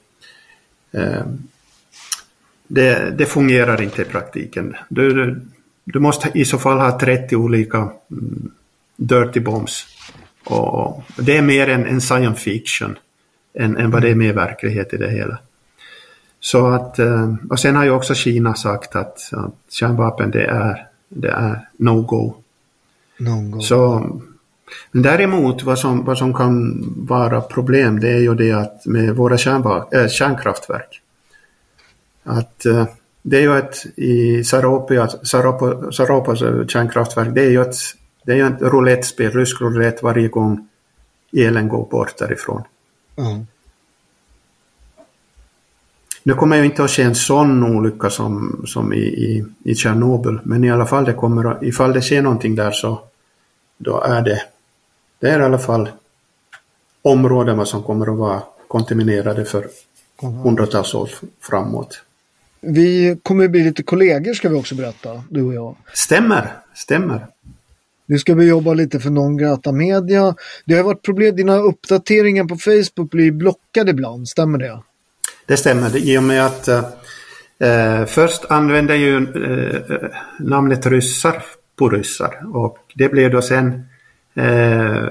Eh, 0.92 1.26
det, 2.68 3.18
det 3.18 3.26
fungerar 3.26 3.82
inte 3.82 4.02
i 4.02 4.06
praktiken. 4.06 4.76
Du, 4.90 5.36
du, 5.94 6.00
måste 6.00 6.32
i 6.34 6.46
så 6.46 6.58
fall 6.58 6.80
ha 6.80 7.00
30 7.00 7.36
olika 7.36 7.78
mm, 8.12 8.52
dirty 8.96 9.40
bombs. 9.40 9.86
Och 10.44 11.04
det 11.18 11.38
är 11.38 11.42
mer 11.42 11.70
en, 11.70 11.86
en 11.86 12.02
science 12.02 12.40
fiction 12.42 12.98
än, 13.54 13.78
än 13.78 13.92
vad 13.92 14.02
det 14.02 14.10
är 14.10 14.16
med 14.16 14.36
verklighet 14.36 14.94
i 14.94 14.98
det 14.98 15.10
hela. 15.10 15.38
Så 16.40 16.68
att, 16.68 17.00
eh, 17.00 17.36
och 17.50 17.60
sen 17.60 17.76
har 17.76 17.84
ju 17.84 17.92
också 17.92 18.16
Kina 18.16 18.54
sagt 18.56 18.96
att, 18.96 19.34
att 19.34 19.56
kärnvapen 19.70 20.32
det 20.32 20.46
är, 20.46 20.88
det 21.10 21.30
är 21.30 21.68
no-go. 21.78 22.36
No 23.20 23.62
Så, 23.62 24.00
men 24.92 25.04
däremot 25.04 25.64
vad 25.64 25.80
som, 25.80 26.06
vad 26.06 26.18
som 26.18 26.34
kan 26.34 26.84
vara 27.08 27.42
problem 27.42 28.00
det 28.00 28.10
är 28.10 28.20
ju 28.20 28.36
det 28.36 28.52
att 28.52 28.86
med 28.86 29.16
våra 29.16 29.38
kärnva, 29.38 29.86
äh, 29.92 30.08
kärnkraftverk. 30.08 31.02
Att 32.24 32.66
äh, 32.66 32.88
det 33.30 33.38
är 33.38 33.42
ju 33.42 33.58
ett 33.58 33.86
i 33.96 34.44
Saropia, 34.44 35.08
Saropo, 35.08 35.92
Saropas 35.92 36.40
kärnkraftverk, 36.72 37.28
det 37.36 37.42
är 37.42 37.50
ju 37.50 37.62
ett, 37.62 37.76
det 38.24 38.32
är 38.32 38.36
ju 38.36 38.48
ett 38.48 38.62
roulettspel, 38.62 39.32
rysk 39.32 39.62
roulette 39.62 40.06
varje 40.06 40.28
gång 40.28 40.68
elen 41.34 41.68
går 41.68 41.86
bort 41.86 42.18
därifrån. 42.18 42.64
Mm. 43.18 43.48
Nu 46.24 46.34
kommer 46.34 46.58
ju 46.58 46.66
inte 46.66 46.84
att 46.84 46.92
ske 46.92 47.04
en 47.04 47.16
sån 47.16 47.78
olycka 47.78 48.10
som, 48.10 48.64
som 48.68 48.94
i, 48.94 48.98
i, 48.98 49.46
i 49.64 49.76
Tjernobyl, 49.76 50.40
men 50.44 50.64
i 50.64 50.72
alla 50.72 50.86
fall 50.86 51.06
det 51.06 51.14
kommer, 51.14 51.64
ifall 51.64 51.94
det 51.94 52.02
sker 52.02 52.22
någonting 52.22 52.56
där 52.56 52.72
så 52.72 53.02
då 53.78 54.02
är 54.02 54.22
det, 54.22 54.42
det 55.20 55.30
är 55.30 55.40
i 55.40 55.44
alla 55.44 55.60
fall 55.60 55.90
områden 57.02 57.66
som 57.66 57.84
kommer 57.84 58.12
att 58.12 58.18
vara 58.18 58.42
kontaminerade 58.68 59.46
för 59.46 59.68
hundratals 60.44 60.94
år 60.94 61.10
framåt. 61.42 62.04
Vi 62.62 63.20
kommer 63.24 63.48
bli 63.48 63.64
lite 63.64 63.84
kollegor 63.84 64.34
ska 64.34 64.50
vi 64.50 64.56
också 64.56 64.76
berätta, 64.76 65.24
du 65.30 65.42
och 65.42 65.54
jag. 65.54 65.76
Stämmer, 65.94 66.54
stämmer. 66.74 67.28
Nu 68.06 68.20
ska 68.20 68.36
vi 68.36 68.46
jobba 68.46 68.74
lite 68.74 69.00
för 69.00 69.10
Non 69.10 69.38
Grata 69.38 69.72
Media. 69.72 70.36
Det 70.66 70.76
har 70.76 70.84
varit 70.84 71.02
problem, 71.02 71.36
dina 71.36 71.58
uppdateringar 71.58 72.44
på 72.44 72.56
Facebook 72.56 73.12
blir 73.12 73.32
blockade 73.32 73.92
ibland, 73.92 74.28
stämmer 74.30 74.58
det? 74.58 74.82
Det 75.46 75.58
stämmer, 75.58 75.98
i 75.98 76.18
och 76.18 76.24
med 76.24 76.46
att 76.46 76.68
eh, 76.68 78.06
först 78.06 78.46
använde 78.50 78.96
ju 78.96 79.16
eh, 79.18 80.10
namnet 80.40 80.86
ryssar 80.86 81.44
på 81.76 81.90
ryssar 81.90 82.56
och 82.56 82.78
det 82.96 83.10
blev 83.10 83.32
då 83.32 83.42
sen 83.42 83.86
eh, 84.34 85.08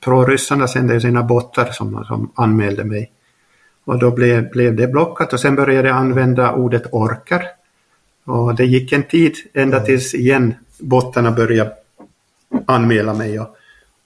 pro-ryssarna 0.00 0.68
sände 0.68 1.00
sina 1.00 1.22
bottar 1.22 1.72
som, 1.72 2.04
som 2.04 2.32
anmälde 2.34 2.84
mig. 2.84 3.10
Och 3.84 3.98
då 3.98 4.10
blev, 4.10 4.50
blev 4.50 4.76
det 4.76 4.86
blockat 4.86 5.32
och 5.32 5.40
sen 5.40 5.56
började 5.56 5.88
jag 5.88 5.96
använda 5.96 6.52
ordet 6.52 6.82
orkar. 6.92 7.44
Och 8.24 8.54
det 8.54 8.64
gick 8.64 8.92
en 8.92 9.02
tid 9.02 9.36
ända 9.54 9.80
tills 9.80 10.14
igen 10.14 10.54
bottarna 10.78 11.30
började 11.30 11.72
anmäla 12.66 13.14
mig 13.14 13.40
och, 13.40 13.56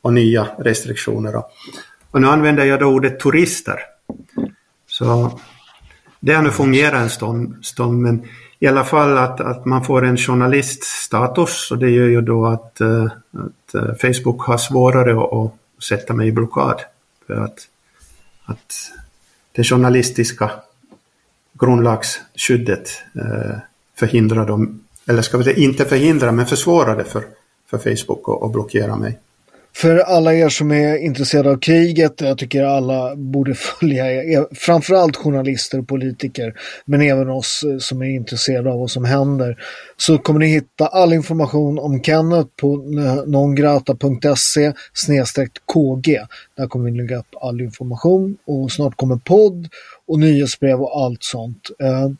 och 0.00 0.12
nya 0.12 0.48
restriktioner. 0.58 1.36
Och, 1.36 1.50
och 2.10 2.20
nu 2.20 2.26
använder 2.26 2.64
jag 2.64 2.80
då 2.80 2.86
ordet 2.86 3.20
turister. 3.20 3.78
Så 4.86 5.40
det 6.20 6.32
har 6.32 6.42
nu 6.42 6.50
fungerat 6.50 7.02
en 7.02 7.10
stund, 7.10 7.64
stund 7.64 7.98
men 7.98 8.28
i 8.58 8.66
alla 8.66 8.84
fall 8.84 9.18
att, 9.18 9.40
att 9.40 9.64
man 9.64 9.84
får 9.84 10.04
en 10.04 10.16
journaliststatus 10.16 11.70
och 11.70 11.78
det 11.78 11.90
gör 11.90 12.06
ju 12.06 12.20
då 12.20 12.46
att, 12.46 12.78
uh, 12.80 13.04
att 13.32 13.74
uh, 13.74 13.94
Facebook 13.94 14.42
har 14.42 14.58
svårare 14.58 15.12
att, 15.12 15.32
att, 15.32 15.52
sätta 15.82 16.14
mig 16.14 16.28
i 16.28 16.32
blockad. 16.32 16.80
För 17.26 17.34
att, 17.34 17.58
att 18.44 18.74
det 19.56 19.64
journalistiska 19.64 20.50
grundlagsskyddet 21.52 22.90
eh, 23.14 23.58
förhindrar 23.94 24.46
dem, 24.46 24.84
eller 25.06 25.22
ska 25.22 25.38
vi 25.38 25.44
säga 25.44 25.56
inte 25.56 25.84
förhindra 25.84 26.32
men 26.32 26.46
försvårar 26.46 26.96
det 26.96 27.04
för, 27.04 27.24
för 27.70 27.78
Facebook 27.78 28.44
att 28.44 28.52
blockera 28.52 28.96
mig. 28.96 29.18
För 29.76 29.98
alla 29.98 30.34
er 30.34 30.48
som 30.48 30.72
är 30.72 30.96
intresserade 30.96 31.50
av 31.50 31.58
kriget, 31.58 32.20
jag 32.20 32.38
tycker 32.38 32.64
alla 32.64 33.16
borde 33.16 33.54
följa 33.80 34.24
er, 34.24 34.54
framförallt 34.54 35.16
journalister 35.16 35.78
och 35.78 35.88
politiker, 35.88 36.54
men 36.84 37.00
även 37.00 37.28
oss 37.28 37.64
eh, 37.66 37.78
som 37.78 38.02
är 38.02 38.06
intresserade 38.06 38.72
av 38.72 38.78
vad 38.78 38.90
som 38.90 39.04
händer, 39.04 39.56
så 39.96 40.18
kommer 40.18 40.40
ni 40.40 40.46
hitta 40.46 40.86
all 40.86 41.12
information 41.12 41.78
om 41.78 42.02
Kenneth 42.02 42.48
på 42.60 42.76
nongrata.se 43.26 44.72
kg. 45.72 46.18
Där 46.56 46.66
kommer 46.68 46.90
vi 46.90 46.96
lägga 46.96 47.18
upp 47.18 47.34
all 47.40 47.60
information 47.60 48.36
och 48.46 48.72
snart 48.72 48.96
kommer 48.96 49.16
podd 49.16 49.68
och 50.08 50.18
nyhetsbrev 50.18 50.80
och 50.80 51.04
allt 51.04 51.24
sånt. 51.24 51.70
Eh, 51.78 52.10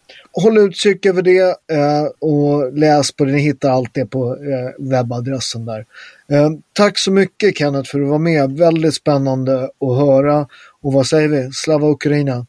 håll 0.42 0.58
utkik 0.58 1.06
över 1.06 1.22
det 1.22 1.40
eh, 1.72 2.04
och 2.20 2.72
läs 2.72 3.12
på 3.12 3.24
det. 3.24 3.32
Ni 3.32 3.40
hittar 3.40 3.70
allt 3.70 3.94
det 3.94 4.06
på 4.06 4.36
eh, 4.36 4.90
webbadressen 4.90 5.64
där. 5.64 5.86
Eh, 6.32 6.50
tack 6.72 6.98
så 6.98 7.10
mycket 7.10 7.58
Kenneth 7.58 7.90
för 7.90 7.98
att 7.98 8.04
du 8.04 8.08
var 8.10 8.18
med. 8.18 8.52
Väldigt 8.58 8.94
spännande 8.94 9.64
att 9.64 9.98
höra. 9.98 10.46
Och 10.80 10.92
vad 10.92 11.06
säger 11.06 11.28
vi? 11.28 11.52
Slava 11.52 11.88
Ukraina! 11.88 12.46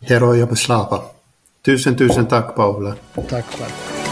Heroja 0.00 0.54
slava! 0.54 1.02
Tusen, 1.64 1.96
tusen 1.96 2.26
tack 2.26 2.56
Paula! 2.56 2.94
Tack 3.28 3.44
själv! 3.44 4.03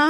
Emma 0.00 0.09